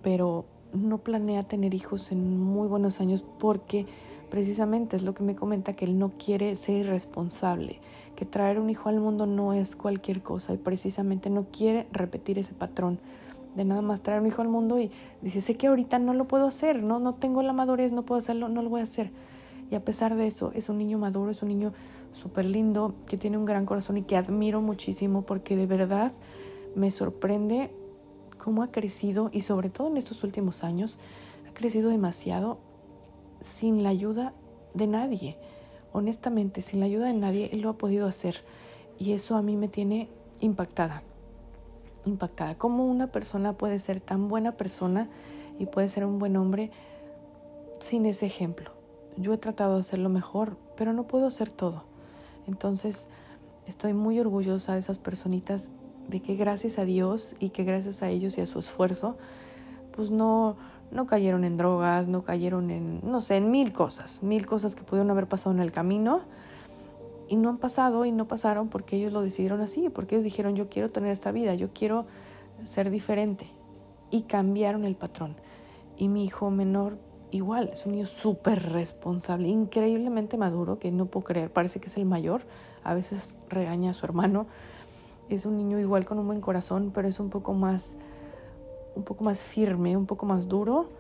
pero 0.03 0.47
no 0.73 0.99
planea 0.99 1.45
tener 1.45 1.75
hijos 1.75 2.11
en 2.11 2.41
muy 2.41 2.67
buenos 2.67 3.01
años 3.01 3.25
porque 3.39 3.87
precisamente 4.31 4.97
es 4.97 5.03
lo 5.03 5.15
que 5.15 5.23
me 5.23 5.35
comenta 5.35 5.75
que 5.75 5.85
él 5.85 5.99
no 5.99 6.13
quiere 6.19 6.57
ser 6.57 6.87
irresponsable, 6.87 7.81
que 8.17 8.25
traer 8.25 8.59
un 8.59 8.71
hijo 8.71 8.89
al 8.89 9.01
mundo 9.01 9.27
no 9.27 9.53
es 9.53 9.77
cualquier 9.77 10.23
cosa 10.23 10.55
y 10.55 10.57
precisamente 10.57 11.29
no 11.29 11.47
quiere 11.51 11.87
repetir 11.93 12.39
ese 12.39 12.55
patrón 12.55 12.99
de 13.55 13.65
nada 13.65 13.83
más 13.83 14.01
traer 14.01 14.21
un 14.21 14.29
hijo 14.29 14.43
al 14.43 14.49
mundo 14.49 14.81
y 14.81 14.91
dice, 15.23 15.41
sé 15.41 15.57
que 15.57 15.67
ahorita 15.67 15.99
no 15.99 16.15
lo 16.15 16.27
puedo 16.27 16.47
hacer, 16.47 16.83
no, 16.83 16.99
no 17.01 17.13
tengo 17.13 17.43
la 17.43 17.53
madurez, 17.53 17.93
no 17.93 18.05
puedo 18.05 18.19
hacerlo, 18.19 18.49
no 18.49 18.63
lo 18.63 18.71
voy 18.71 18.81
a 18.81 18.85
hacer. 18.85 19.11
Y 19.71 19.75
a 19.75 19.85
pesar 19.85 20.17
de 20.17 20.27
eso, 20.27 20.53
es 20.55 20.69
un 20.69 20.79
niño 20.79 20.99
maduro, 20.99 21.31
es 21.31 21.43
un 21.43 21.49
niño 21.49 21.73
súper 22.13 22.45
lindo, 22.45 22.95
que 23.07 23.17
tiene 23.17 23.39
un 23.39 23.45
gran 23.45 23.67
corazón 23.67 23.97
y 23.97 24.03
que 24.03 24.17
admiro 24.17 24.61
muchísimo 24.61 25.23
porque 25.23 25.57
de 25.57 25.67
verdad 25.67 26.13
me 26.75 26.91
sorprende 26.91 27.71
cómo 28.39 28.63
ha 28.63 28.71
crecido 28.71 29.31
y 29.33 29.43
sobre 29.43 29.71
todo 29.71 29.89
en 29.89 29.97
estos 29.97 30.25
últimos 30.25 30.65
años, 30.65 30.99
ha 31.49 31.53
crecido 31.53 31.91
demasiado 31.91 32.59
sin 33.41 33.83
la 33.83 33.91
ayuda 33.91 34.33
de 34.75 34.87
nadie. 34.87 35.37
Honestamente, 35.93 36.63
sin 36.63 36.81
la 36.81 36.87
ayuda 36.87 37.07
de 37.07 37.15
nadie, 37.15 37.51
él 37.53 37.63
lo 37.63 37.71
ha 37.71 37.79
podido 37.79 38.07
hacer. 38.07 38.37
Y 38.99 39.13
eso 39.13 39.37
a 39.37 39.43
mí 39.43 39.57
me 39.57 39.69
tiene 39.69 40.09
impactada. 40.41 41.03
Impactada. 42.05 42.57
¿Cómo 42.57 42.87
una 42.87 43.09
persona 43.09 43.55
puede 43.55 43.79
ser 43.79 44.01
tan 44.01 44.29
buena 44.29 44.53
persona 44.53 45.09
y 45.59 45.67
puede 45.67 45.89
ser 45.89 46.05
un 46.05 46.19
buen 46.19 46.37
hombre 46.37 46.71
sin 47.81 48.07
ese 48.07 48.27
ejemplo? 48.27 48.73
Yo 49.17 49.33
he 49.33 49.39
tratado 49.39 49.75
de 49.75 49.81
hacerlo 49.81 50.09
mejor, 50.09 50.57
pero 50.77 50.93
no 50.93 51.07
puedo 51.07 51.27
hacer 51.27 51.53
todo. 51.53 51.85
Entonces, 52.47 53.09
estoy 53.67 53.93
muy 53.93 54.19
orgullosa 54.21 54.75
de 54.75 54.81
esas 54.81 54.99
personitas 54.99 55.69
de 56.09 56.21
que 56.21 56.35
gracias 56.35 56.79
a 56.79 56.85
Dios 56.85 57.37
y 57.39 57.51
que 57.51 57.65
gracias 57.65 58.03
a 58.03 58.09
ellos 58.09 58.37
y 58.39 58.41
a 58.41 58.47
su 58.47 58.59
esfuerzo, 58.59 59.17
pues 59.93 60.11
no, 60.11 60.57
no 60.91 61.07
cayeron 61.07 61.45
en 61.45 61.57
drogas, 61.57 62.09
no 62.09 62.23
cayeron 62.23 62.71
en, 62.71 63.01
no 63.03 63.21
sé, 63.21 63.37
en 63.37 63.51
mil 63.51 63.73
cosas, 63.73 64.23
mil 64.23 64.47
cosas 64.47 64.75
que 64.75 64.83
pudieron 64.83 65.11
haber 65.11 65.27
pasado 65.27 65.55
en 65.55 65.61
el 65.61 65.73
camino 65.73 66.23
y 67.29 67.37
no 67.37 67.49
han 67.49 67.59
pasado 67.59 68.05
y 68.05 68.13
no 68.13 68.27
pasaron 68.27 68.69
porque 68.69 68.97
ellos 68.97 69.13
lo 69.13 69.23
decidieron 69.23 69.61
así, 69.61 69.89
porque 69.89 70.17
ellos 70.17 70.25
dijeron 70.25 70.57
yo 70.57 70.69
quiero 70.69 70.91
tener 70.91 71.11
esta 71.11 71.31
vida, 71.31 71.55
yo 71.55 71.71
quiero 71.73 72.07
ser 72.65 72.91
diferente 72.91 73.47
y 74.11 74.23
cambiaron 74.23 74.85
el 74.85 74.97
patrón. 74.97 75.37
Y 75.97 76.09
mi 76.09 76.25
hijo 76.25 76.51
menor 76.51 76.99
igual, 77.31 77.71
es 77.73 77.87
un 77.87 77.93
niño 77.93 78.07
súper 78.07 78.73
responsable, 78.73 79.49
increíblemente 79.49 80.37
maduro, 80.37 80.79
que 80.79 80.91
no 80.91 81.07
puedo 81.07 81.25
creer, 81.25 81.53
parece 81.53 81.81
que 81.81 81.87
es 81.87 81.97
el 81.97 82.05
mayor, 82.05 82.43
a 82.83 82.95
veces 82.95 83.37
regaña 83.49 83.91
a 83.91 83.93
su 83.93 84.05
hermano, 84.07 84.47
es 85.29 85.47
un 85.47 85.57
niño 85.57 85.79
igual 85.79 86.05
con 86.05 86.19
un 86.19 86.27
buen 86.27 86.41
corazón, 86.41 86.91
pero 86.93 87.07
es 87.07 87.21
un 87.21 87.31
poco 87.31 87.55
más, 87.55 87.97
un 89.01 89.05
poco 89.05 89.25
más 89.25 89.45
firme, 89.45 89.97
un 89.97 90.07
poco 90.07 90.27
más 90.27 90.49
duro, 90.49 90.91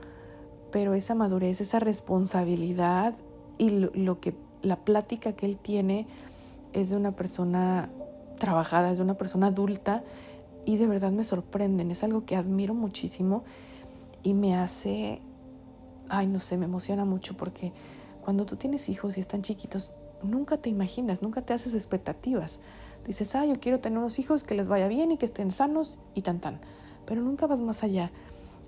pero 0.72 0.94
esa 0.94 1.14
madurez, 1.14 1.60
esa 1.60 1.78
responsabilidad 1.78 3.14
y 3.58 3.70
lo, 3.70 4.20
que 4.20 4.34
la 4.62 4.76
plática 4.76 5.32
que 5.34 5.46
él 5.46 5.58
tiene 5.58 6.06
es 6.72 6.90
de 6.90 6.96
una 6.96 7.12
persona 7.12 7.90
trabajada, 8.38 8.90
es 8.90 8.98
de 8.98 9.04
una 9.04 9.18
persona 9.18 9.48
adulta 9.48 10.02
y 10.64 10.76
de 10.78 10.86
verdad 10.86 11.12
me 11.12 11.24
sorprenden, 11.24 11.90
es 11.90 12.02
algo 12.02 12.24
que 12.24 12.36
admiro 12.36 12.74
muchísimo 12.74 13.44
y 14.22 14.34
me 14.34 14.54
hace, 14.56 15.20
ay 16.08 16.26
no 16.26 16.40
sé, 16.40 16.56
me 16.56 16.64
emociona 16.64 17.04
mucho 17.04 17.36
porque 17.36 17.72
cuando 18.24 18.46
tú 18.46 18.56
tienes 18.56 18.88
hijos 18.88 19.18
y 19.18 19.20
están 19.20 19.42
chiquitos, 19.42 19.92
nunca 20.22 20.56
te 20.56 20.70
imaginas, 20.70 21.22
nunca 21.22 21.42
te 21.42 21.52
haces 21.52 21.74
expectativas. 21.74 22.60
Dices, 23.06 23.34
ah, 23.34 23.46
yo 23.46 23.58
quiero 23.60 23.80
tener 23.80 23.98
unos 23.98 24.18
hijos 24.18 24.44
que 24.44 24.54
les 24.54 24.68
vaya 24.68 24.86
bien 24.88 25.10
y 25.10 25.16
que 25.16 25.24
estén 25.24 25.50
sanos 25.50 25.98
y 26.14 26.22
tan 26.22 26.40
tan. 26.40 26.60
Pero 27.10 27.22
nunca 27.22 27.48
vas 27.48 27.60
más 27.60 27.82
allá. 27.82 28.12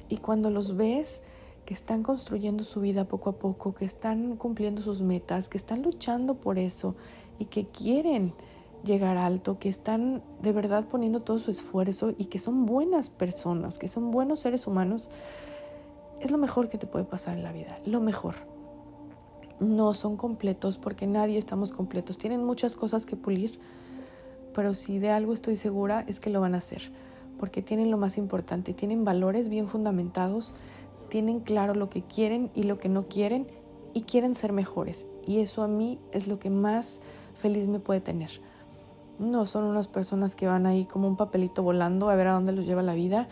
Y 0.08 0.16
cuando 0.16 0.50
los 0.50 0.76
ves 0.76 1.22
que 1.64 1.74
están 1.74 2.02
construyendo 2.02 2.64
su 2.64 2.80
vida 2.80 3.04
poco 3.04 3.30
a 3.30 3.34
poco, 3.34 3.72
que 3.72 3.84
están 3.84 4.34
cumpliendo 4.34 4.82
sus 4.82 5.00
metas, 5.00 5.48
que 5.48 5.56
están 5.56 5.80
luchando 5.82 6.34
por 6.34 6.58
eso 6.58 6.96
y 7.38 7.44
que 7.44 7.66
quieren 7.68 8.34
llegar 8.82 9.16
alto, 9.16 9.60
que 9.60 9.68
están 9.68 10.24
de 10.42 10.50
verdad 10.50 10.88
poniendo 10.88 11.22
todo 11.22 11.38
su 11.38 11.52
esfuerzo 11.52 12.14
y 12.18 12.24
que 12.24 12.40
son 12.40 12.66
buenas 12.66 13.10
personas, 13.10 13.78
que 13.78 13.86
son 13.86 14.10
buenos 14.10 14.40
seres 14.40 14.66
humanos, 14.66 15.08
es 16.20 16.32
lo 16.32 16.38
mejor 16.38 16.68
que 16.68 16.78
te 16.78 16.88
puede 16.88 17.04
pasar 17.04 17.36
en 17.36 17.44
la 17.44 17.52
vida, 17.52 17.78
lo 17.86 18.00
mejor. 18.00 18.34
No 19.60 19.94
son 19.94 20.16
completos 20.16 20.78
porque 20.78 21.06
nadie 21.06 21.38
estamos 21.38 21.70
completos, 21.70 22.18
tienen 22.18 22.42
muchas 22.42 22.74
cosas 22.74 23.06
que 23.06 23.14
pulir, 23.14 23.60
pero 24.52 24.74
si 24.74 24.98
de 24.98 25.10
algo 25.10 25.32
estoy 25.32 25.54
segura 25.54 26.04
es 26.08 26.18
que 26.18 26.28
lo 26.28 26.40
van 26.40 26.56
a 26.56 26.58
hacer, 26.58 26.90
porque 27.38 27.62
tienen 27.62 27.90
lo 27.90 27.96
más 27.96 28.18
importante, 28.18 28.74
tienen 28.74 29.04
valores 29.04 29.48
bien 29.48 29.68
fundamentados, 29.68 30.54
tienen 31.08 31.40
claro 31.40 31.74
lo 31.74 31.90
que 31.90 32.02
quieren 32.02 32.50
y 32.54 32.62
lo 32.64 32.78
que 32.78 32.88
no 32.88 33.08
quieren 33.08 33.46
y 33.94 34.02
quieren 34.02 34.34
ser 34.34 34.52
mejores. 34.52 35.06
Y 35.26 35.40
eso 35.40 35.62
a 35.62 35.68
mí 35.68 35.98
es 36.12 36.26
lo 36.26 36.38
que 36.38 36.50
más 36.50 37.00
feliz 37.34 37.68
me 37.68 37.80
puede 37.80 38.00
tener. 38.00 38.30
No 39.18 39.46
son 39.46 39.64
unas 39.64 39.88
personas 39.88 40.34
que 40.34 40.46
van 40.46 40.66
ahí 40.66 40.84
como 40.84 41.06
un 41.06 41.16
papelito 41.16 41.62
volando 41.62 42.08
a 42.08 42.14
ver 42.14 42.28
a 42.28 42.32
dónde 42.32 42.52
los 42.52 42.66
lleva 42.66 42.82
la 42.82 42.94
vida 42.94 43.28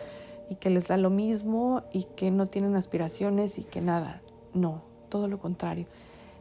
y 0.51 0.57
que 0.57 0.71
les 0.71 0.89
da 0.89 0.97
lo 0.97 1.11
mismo 1.11 1.83
y 1.93 2.05
que 2.17 2.31
no 2.31 2.47
tienen 2.47 2.77
aspiraciones 2.77 3.59
y 3.59 3.65
que 3.65 3.81
nada. 3.81 4.21
No, 4.53 4.83
todo 5.09 5.29
lo 5.29 5.39
contrario. 5.39 5.87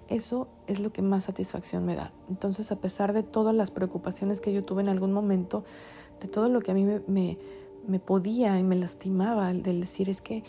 Eso 0.10 0.48
es 0.66 0.80
lo 0.80 0.92
que 0.92 1.04
más 1.04 1.26
satisfacción 1.26 1.86
me 1.86 1.96
da. 1.96 2.12
Entonces, 2.30 2.72
a 2.72 2.78
pesar 2.78 3.14
de 3.14 3.22
todas 3.22 3.54
las 3.54 3.70
preocupaciones 3.70 4.42
que 4.42 4.52
yo 4.52 4.66
tuve 4.66 4.82
en 4.82 4.90
algún 4.90 5.14
momento, 5.14 5.64
de 6.20 6.28
todo 6.28 6.50
lo 6.50 6.62
que 6.62 6.72
a 6.72 6.74
mí 6.74 6.84
me, 6.84 7.38
me, 7.88 8.00
podía 8.00 8.58
y 8.58 8.64
me 8.64 8.76
lastimaba, 8.76 9.54
del 9.54 9.82
decir 9.82 10.10
es 10.10 10.22
que, 10.22 10.44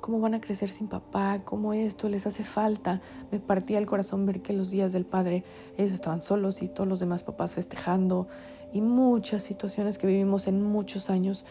¿cómo 0.00 0.20
van 0.20 0.34
a 0.34 0.40
crecer 0.40 0.70
sin 0.70 0.88
papá? 0.88 1.40
¿Cómo 1.44 1.72
esto 1.72 2.08
les 2.08 2.26
hace 2.26 2.44
falta? 2.44 3.00
Me 3.30 3.40
partía 3.40 3.78
el 3.78 3.86
corazón 3.86 4.26
ver 4.26 4.42
que 4.42 4.52
los 4.52 4.70
días 4.70 4.92
del 4.92 5.04
padre 5.04 5.44
ellos 5.76 5.92
estaban 5.92 6.20
solos 6.20 6.62
y 6.62 6.68
todos 6.68 6.88
los 6.88 7.00
demás 7.00 7.22
papás 7.22 7.54
festejando 7.54 8.28
y 8.72 8.80
muchas 8.80 9.42
situaciones 9.42 9.98
que 9.98 10.06
vivimos 10.06 10.46
en 10.46 10.62
muchos 10.62 11.10
años. 11.10 11.44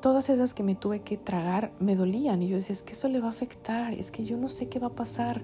Todas 0.00 0.30
esas 0.30 0.54
que 0.54 0.62
me 0.62 0.74
tuve 0.74 1.00
que 1.00 1.18
tragar 1.18 1.72
me 1.78 1.94
dolían 1.94 2.42
y 2.42 2.48
yo 2.48 2.56
decía, 2.56 2.72
es 2.72 2.82
que 2.82 2.94
eso 2.94 3.08
le 3.08 3.20
va 3.20 3.26
a 3.26 3.30
afectar, 3.30 3.92
es 3.92 4.10
que 4.10 4.24
yo 4.24 4.36
no 4.36 4.48
sé 4.48 4.68
qué 4.68 4.78
va 4.78 4.88
a 4.88 4.94
pasar 4.94 5.42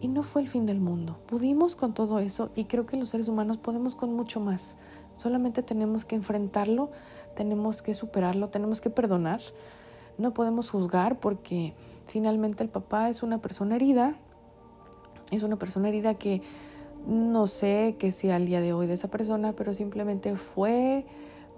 y 0.00 0.08
no 0.08 0.22
fue 0.22 0.42
el 0.42 0.48
fin 0.48 0.66
del 0.66 0.80
mundo. 0.80 1.18
Pudimos 1.26 1.76
con 1.76 1.92
todo 1.92 2.18
eso 2.18 2.50
y 2.54 2.64
creo 2.64 2.86
que 2.86 2.96
los 2.96 3.10
seres 3.10 3.28
humanos 3.28 3.58
podemos 3.58 3.94
con 3.94 4.14
mucho 4.14 4.40
más. 4.40 4.76
Solamente 5.18 5.62
tenemos 5.62 6.06
que 6.06 6.14
enfrentarlo, 6.14 6.90
tenemos 7.34 7.82
que 7.82 7.92
superarlo, 7.92 8.48
tenemos 8.48 8.80
que 8.80 8.88
perdonar. 8.88 9.40
No 10.16 10.32
podemos 10.32 10.70
juzgar 10.70 11.20
porque 11.20 11.74
finalmente 12.06 12.62
el 12.62 12.70
papá 12.70 13.10
es 13.10 13.22
una 13.22 13.42
persona 13.42 13.76
herida. 13.76 14.14
Es 15.30 15.42
una 15.42 15.56
persona 15.56 15.88
herida 15.88 16.14
que 16.14 16.40
no 17.06 17.46
sé 17.46 17.96
qué 17.98 18.12
sea 18.12 18.36
el 18.36 18.46
día 18.46 18.62
de 18.62 18.72
hoy 18.72 18.86
de 18.86 18.94
esa 18.94 19.08
persona, 19.08 19.52
pero 19.52 19.74
simplemente 19.74 20.34
fue, 20.36 21.04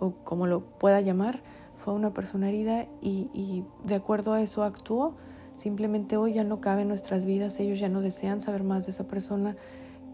o 0.00 0.10
como 0.24 0.48
lo 0.48 0.60
pueda 0.60 1.00
llamar, 1.00 1.42
fue 1.76 1.94
una 1.94 2.12
persona 2.12 2.48
herida 2.48 2.86
y, 3.00 3.62
de 3.84 3.94
acuerdo 3.94 4.32
a 4.32 4.42
eso 4.42 4.64
actuó 4.64 5.14
Simplemente 5.60 6.16
hoy 6.16 6.32
ya 6.32 6.42
no 6.42 6.62
cabe 6.62 6.82
en 6.82 6.88
nuestras 6.88 7.26
vidas, 7.26 7.60
ellos 7.60 7.78
ya 7.78 7.90
no 7.90 8.00
desean 8.00 8.40
saber 8.40 8.62
más 8.62 8.86
de 8.86 8.92
esa 8.92 9.06
persona 9.06 9.56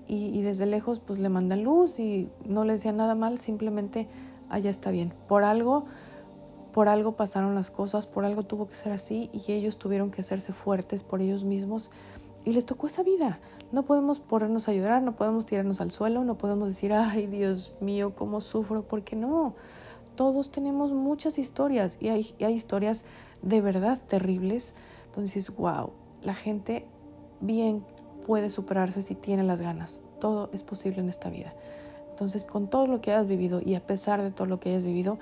y, 0.09 0.43
desde 0.43 0.67
lejos 0.67 1.01
pues 1.01 1.19
le 1.19 1.29
mandan 1.29 1.65
luz 1.65 1.99
y 1.99 2.29
no 2.45 2.65
les 2.65 2.77
decían 2.77 2.97
nada 2.97 3.15
mal, 3.15 3.39
simplemente 3.39 4.09
allá 4.49 4.71
está 4.71 4.91
bien. 4.91 5.13
Por 5.29 5.45
algo, 5.45 5.87
por 6.73 6.89
algo 6.89 7.17
pasaron 7.17 7.55
las 7.55 7.71
cosas, 7.71 8.07
por 8.07 8.25
algo 8.25 8.45
tuvo 8.45 8.69
que 8.69 8.75
ser 8.75 8.93
así 8.93 9.31
y 9.33 9.53
ellos 9.53 9.79
tuvieron 9.79 10.11
que 10.11 10.21
hacerse 10.21 10.53
fuertes 10.53 11.03
por 11.03 11.21
ellos 11.21 11.45
mismos 11.45 11.91
y 12.45 12.53
les 12.53 12.65
tocó 12.65 12.87
esa 12.87 13.03
vida. 13.03 13.41
No 13.73 13.85
podemos 13.85 14.21
ponernos 14.21 14.69
a 14.69 14.73
llorar, 14.73 15.03
no 15.03 15.17
podemos 15.17 15.47
tirarnos 15.47 15.81
al 15.81 15.91
suelo, 15.91 16.25
no 16.25 16.39
podemos 16.39 16.69
decir, 16.69 16.93
ay 16.93 17.27
Dios 17.27 17.75
mío, 17.81 18.15
cómo 18.15 18.41
sufro, 18.41 18.83
porque 18.83 19.17
no. 19.17 19.55
Todos 20.15 20.51
tenemos 20.51 20.93
muchas 20.93 21.39
historias 21.39 21.99
y 22.01 22.09
hay, 22.09 22.35
hay 22.41 22.55
historias 22.55 23.05
de 23.43 23.61
verdad 23.61 24.01
terribles 24.07 24.75
entonces, 25.17 25.51
wow, 25.57 25.93
la 26.23 26.35
gente 26.35 26.85
bien 27.41 27.83
puede 28.27 28.51
superarse 28.51 29.03
si 29.03 29.15
tiene 29.15 29.45
las 29.45 29.61
ganas. 29.61 30.01
Todo 30.21 30.51
es 30.53 30.65
posible 30.65 31.01
en 31.01 31.09
esta 31.09 31.31
vida. 31.31 31.55
Entonces, 32.11 32.45
con 32.45 32.67
todo 32.67 32.89
lo 32.89 33.01
que 33.01 33.13
hayas 33.13 33.29
vivido 33.29 33.61
y 33.65 33.77
a 33.77 33.87
pesar 33.87 34.21
de 34.21 34.33
todo 34.33 34.49
lo 34.49 34.59
que 34.59 34.71
hayas 34.71 34.83
vivido, 34.83 35.19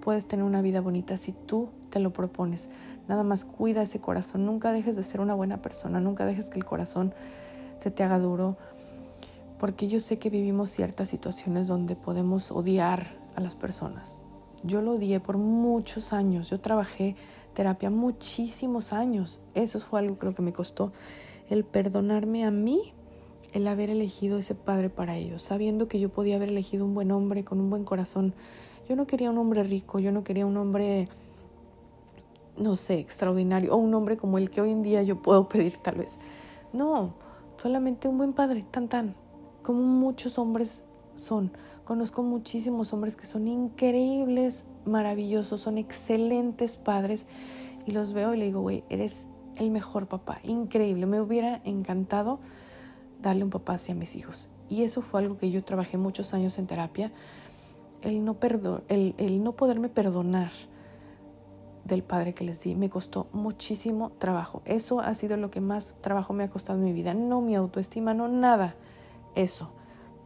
puedes 0.00 0.26
tener 0.26 0.46
una 0.46 0.62
vida 0.62 0.80
bonita 0.80 1.18
si 1.18 1.32
tú 1.32 1.68
te 1.90 2.00
lo 2.00 2.10
propones. 2.10 2.70
Nada 3.06 3.22
más 3.22 3.44
cuida 3.44 3.82
ese 3.82 4.00
corazón, 4.00 4.46
nunca 4.46 4.72
dejes 4.72 4.96
de 4.96 5.04
ser 5.04 5.20
una 5.20 5.34
buena 5.34 5.60
persona, 5.60 6.00
nunca 6.00 6.24
dejes 6.24 6.48
que 6.48 6.58
el 6.58 6.64
corazón 6.64 7.12
se 7.76 7.90
te 7.90 8.02
haga 8.02 8.18
duro, 8.18 8.56
porque 9.58 9.86
yo 9.86 10.00
sé 10.00 10.18
que 10.18 10.30
vivimos 10.30 10.70
ciertas 10.70 11.10
situaciones 11.10 11.66
donde 11.66 11.96
podemos 11.96 12.50
odiar 12.50 13.18
a 13.36 13.42
las 13.42 13.56
personas. 13.56 14.22
Yo 14.62 14.80
lo 14.80 14.92
odié 14.92 15.20
por 15.20 15.36
muchos 15.36 16.14
años, 16.14 16.48
yo 16.48 16.60
trabajé 16.60 17.14
terapia 17.52 17.90
muchísimos 17.90 18.94
años, 18.94 19.40
eso 19.54 19.80
fue 19.80 20.00
algo 20.00 20.34
que 20.34 20.42
me 20.42 20.52
costó 20.52 20.92
el 21.48 21.64
perdonarme 21.64 22.44
a 22.44 22.50
mí 22.50 22.92
el 23.52 23.66
haber 23.66 23.90
elegido 23.90 24.38
ese 24.38 24.54
padre 24.54 24.90
para 24.90 25.16
ellos, 25.16 25.42
sabiendo 25.42 25.88
que 25.88 25.98
yo 25.98 26.10
podía 26.10 26.36
haber 26.36 26.50
elegido 26.50 26.84
un 26.84 26.94
buen 26.94 27.10
hombre 27.10 27.44
con 27.44 27.60
un 27.60 27.70
buen 27.70 27.84
corazón. 27.84 28.34
Yo 28.88 28.96
no 28.96 29.06
quería 29.06 29.30
un 29.30 29.38
hombre 29.38 29.62
rico, 29.64 29.98
yo 29.98 30.12
no 30.12 30.24
quería 30.24 30.46
un 30.46 30.56
hombre, 30.56 31.08
no 32.56 32.76
sé, 32.76 32.98
extraordinario, 32.98 33.74
o 33.74 33.76
un 33.76 33.94
hombre 33.94 34.16
como 34.16 34.38
el 34.38 34.50
que 34.50 34.60
hoy 34.60 34.72
en 34.72 34.82
día 34.82 35.02
yo 35.02 35.22
puedo 35.22 35.48
pedir 35.48 35.76
tal 35.78 35.96
vez. 35.96 36.18
No, 36.72 37.14
solamente 37.56 38.08
un 38.08 38.18
buen 38.18 38.32
padre, 38.32 38.64
tan 38.70 38.88
tan, 38.88 39.14
como 39.62 39.82
muchos 39.82 40.38
hombres 40.38 40.84
son. 41.14 41.52
Conozco 41.84 42.22
muchísimos 42.22 42.92
hombres 42.92 43.16
que 43.16 43.24
son 43.24 43.48
increíbles, 43.48 44.66
maravillosos, 44.84 45.62
son 45.62 45.78
excelentes 45.78 46.76
padres 46.76 47.26
y 47.86 47.92
los 47.92 48.12
veo 48.12 48.34
y 48.34 48.38
le 48.38 48.44
digo, 48.44 48.60
güey, 48.60 48.84
eres 48.90 49.26
el 49.58 49.70
mejor 49.70 50.06
papá, 50.06 50.40
increíble. 50.44 51.06
Me 51.06 51.20
hubiera 51.20 51.60
encantado 51.64 52.38
darle 53.20 53.44
un 53.44 53.50
papá 53.50 53.74
hacia 53.74 53.94
mis 53.94 54.16
hijos. 54.16 54.48
Y 54.68 54.82
eso 54.82 55.02
fue 55.02 55.20
algo 55.20 55.38
que 55.38 55.50
yo 55.50 55.64
trabajé 55.64 55.96
muchos 55.96 56.34
años 56.34 56.58
en 56.58 56.66
terapia, 56.66 57.12
el 58.02 58.24
no, 58.24 58.36
el, 58.88 59.14
el 59.18 59.42
no 59.42 59.52
poderme 59.52 59.88
perdonar 59.88 60.52
del 61.84 62.02
padre 62.02 62.34
que 62.34 62.44
les 62.44 62.62
di. 62.62 62.74
Me 62.74 62.90
costó 62.90 63.26
muchísimo 63.32 64.12
trabajo. 64.18 64.62
Eso 64.64 65.00
ha 65.00 65.14
sido 65.14 65.36
lo 65.36 65.50
que 65.50 65.60
más 65.60 65.96
trabajo 66.00 66.32
me 66.32 66.44
ha 66.44 66.50
costado 66.50 66.78
en 66.78 66.84
mi 66.84 66.92
vida. 66.92 67.14
No 67.14 67.40
mi 67.40 67.56
autoestima, 67.56 68.14
no 68.14 68.28
nada. 68.28 68.76
Eso. 69.34 69.70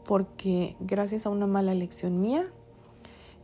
Porque 0.05 0.77
gracias 0.81 1.25
a 1.25 1.31
una 1.31 1.47
mala 1.47 1.73
elección 1.73 2.21
mía, 2.21 2.51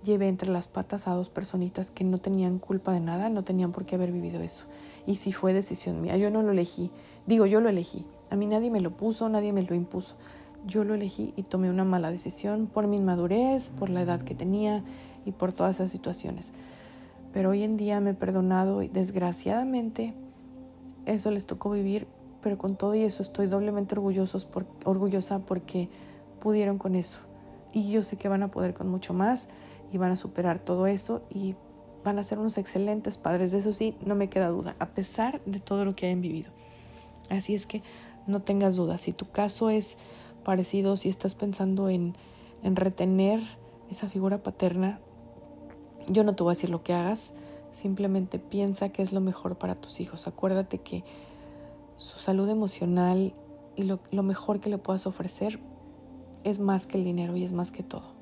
llevé 0.04 0.28
entre 0.28 0.50
las 0.50 0.68
patas 0.68 1.08
a 1.08 1.14
dos 1.14 1.30
personitas 1.30 1.90
que 1.90 2.04
no 2.04 2.18
tenían 2.18 2.58
culpa 2.58 2.92
de 2.92 3.00
nada, 3.00 3.28
no 3.28 3.44
tenían 3.44 3.72
por 3.72 3.84
qué 3.84 3.96
haber 3.96 4.12
vivido 4.12 4.40
eso. 4.40 4.64
Y 5.06 5.16
si 5.16 5.32
fue 5.32 5.52
decisión 5.52 6.00
mía, 6.00 6.16
yo 6.16 6.30
no 6.30 6.42
lo 6.42 6.52
elegí. 6.52 6.90
Digo, 7.26 7.46
yo 7.46 7.60
lo 7.60 7.68
elegí. 7.68 8.04
A 8.30 8.36
mí 8.36 8.46
nadie 8.46 8.70
me 8.70 8.80
lo 8.80 8.96
puso, 8.96 9.28
nadie 9.28 9.52
me 9.52 9.62
lo 9.62 9.74
impuso. 9.74 10.16
Yo 10.66 10.84
lo 10.84 10.94
elegí 10.94 11.32
y 11.36 11.44
tomé 11.44 11.70
una 11.70 11.84
mala 11.84 12.10
decisión 12.10 12.66
por 12.66 12.86
mi 12.86 12.96
inmadurez, 12.96 13.70
por 13.70 13.90
la 13.90 14.02
edad 14.02 14.22
que 14.22 14.34
tenía 14.34 14.82
y 15.24 15.32
por 15.32 15.52
todas 15.52 15.76
esas 15.76 15.90
situaciones. 15.90 16.52
Pero 17.32 17.50
hoy 17.50 17.62
en 17.62 17.76
día 17.76 18.00
me 18.00 18.10
he 18.10 18.14
perdonado 18.14 18.82
y 18.82 18.88
desgraciadamente 18.88 20.14
eso 21.06 21.30
les 21.30 21.46
tocó 21.46 21.70
vivir, 21.70 22.06
pero 22.42 22.58
con 22.58 22.76
todo 22.76 22.94
y 22.94 23.02
eso 23.02 23.22
estoy 23.22 23.46
doblemente 23.46 23.94
orgullosos 23.94 24.48
orgullosa 24.84 25.38
porque 25.40 25.88
pudieron 26.40 26.78
con 26.78 26.94
eso. 26.94 27.20
Y 27.72 27.90
yo 27.90 28.02
sé 28.02 28.16
que 28.16 28.28
van 28.28 28.42
a 28.42 28.50
poder 28.50 28.74
con 28.74 28.88
mucho 28.88 29.14
más 29.14 29.48
y 29.92 29.98
van 29.98 30.12
a 30.12 30.16
superar 30.16 30.58
todo 30.58 30.86
eso 30.86 31.22
y 31.30 31.54
van 32.04 32.18
a 32.18 32.24
ser 32.24 32.38
unos 32.38 32.58
excelentes 32.58 33.18
padres. 33.18 33.52
De 33.52 33.58
eso 33.58 33.72
sí, 33.72 33.96
no 34.04 34.14
me 34.14 34.28
queda 34.28 34.48
duda, 34.48 34.76
a 34.78 34.86
pesar 34.86 35.40
de 35.44 35.60
todo 35.60 35.84
lo 35.84 35.94
que 35.94 36.06
hayan 36.06 36.20
vivido. 36.20 36.50
Así 37.30 37.54
es 37.54 37.66
que 37.66 37.82
no 38.26 38.42
tengas 38.42 38.76
dudas. 38.76 39.00
Si 39.02 39.12
tu 39.12 39.30
caso 39.30 39.70
es 39.70 39.98
parecido, 40.44 40.96
si 40.96 41.08
estás 41.08 41.34
pensando 41.34 41.88
en, 41.88 42.16
en 42.62 42.76
retener 42.76 43.40
esa 43.90 44.08
figura 44.08 44.42
paterna, 44.42 45.00
yo 46.06 46.24
no 46.24 46.34
te 46.34 46.42
voy 46.42 46.52
a 46.52 46.54
decir 46.54 46.70
lo 46.70 46.82
que 46.82 46.94
hagas, 46.94 47.32
simplemente 47.72 48.38
piensa 48.38 48.88
que 48.90 49.02
es 49.02 49.12
lo 49.12 49.20
mejor 49.20 49.56
para 49.56 49.74
tus 49.74 50.00
hijos. 50.00 50.26
Acuérdate 50.26 50.78
que 50.78 51.04
su 51.96 52.18
salud 52.18 52.48
emocional 52.48 53.34
y 53.76 53.82
lo, 53.82 54.00
lo 54.10 54.22
mejor 54.22 54.60
que 54.60 54.70
le 54.70 54.78
puedas 54.78 55.06
ofrecer 55.06 55.60
es 56.44 56.58
más 56.58 56.86
que 56.86 56.96
el 56.98 57.04
dinero 57.04 57.36
y 57.36 57.44
es 57.44 57.52
más 57.52 57.70
que 57.70 57.82
todo. 57.82 58.17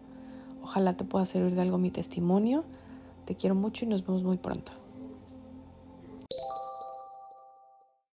Ojalá 0.66 0.96
te 0.96 1.05
pueda 1.05 1.24
servir 1.26 1.55
de 1.55 1.61
algo 1.61 1.79
mi 1.79 1.92
testimonio. 1.92 2.64
Te 3.24 3.37
quiero 3.37 3.55
mucho 3.55 3.85
y 3.85 3.88
nos 3.88 4.05
vemos 4.05 4.24
muy 4.24 4.37
pronto. 4.37 4.72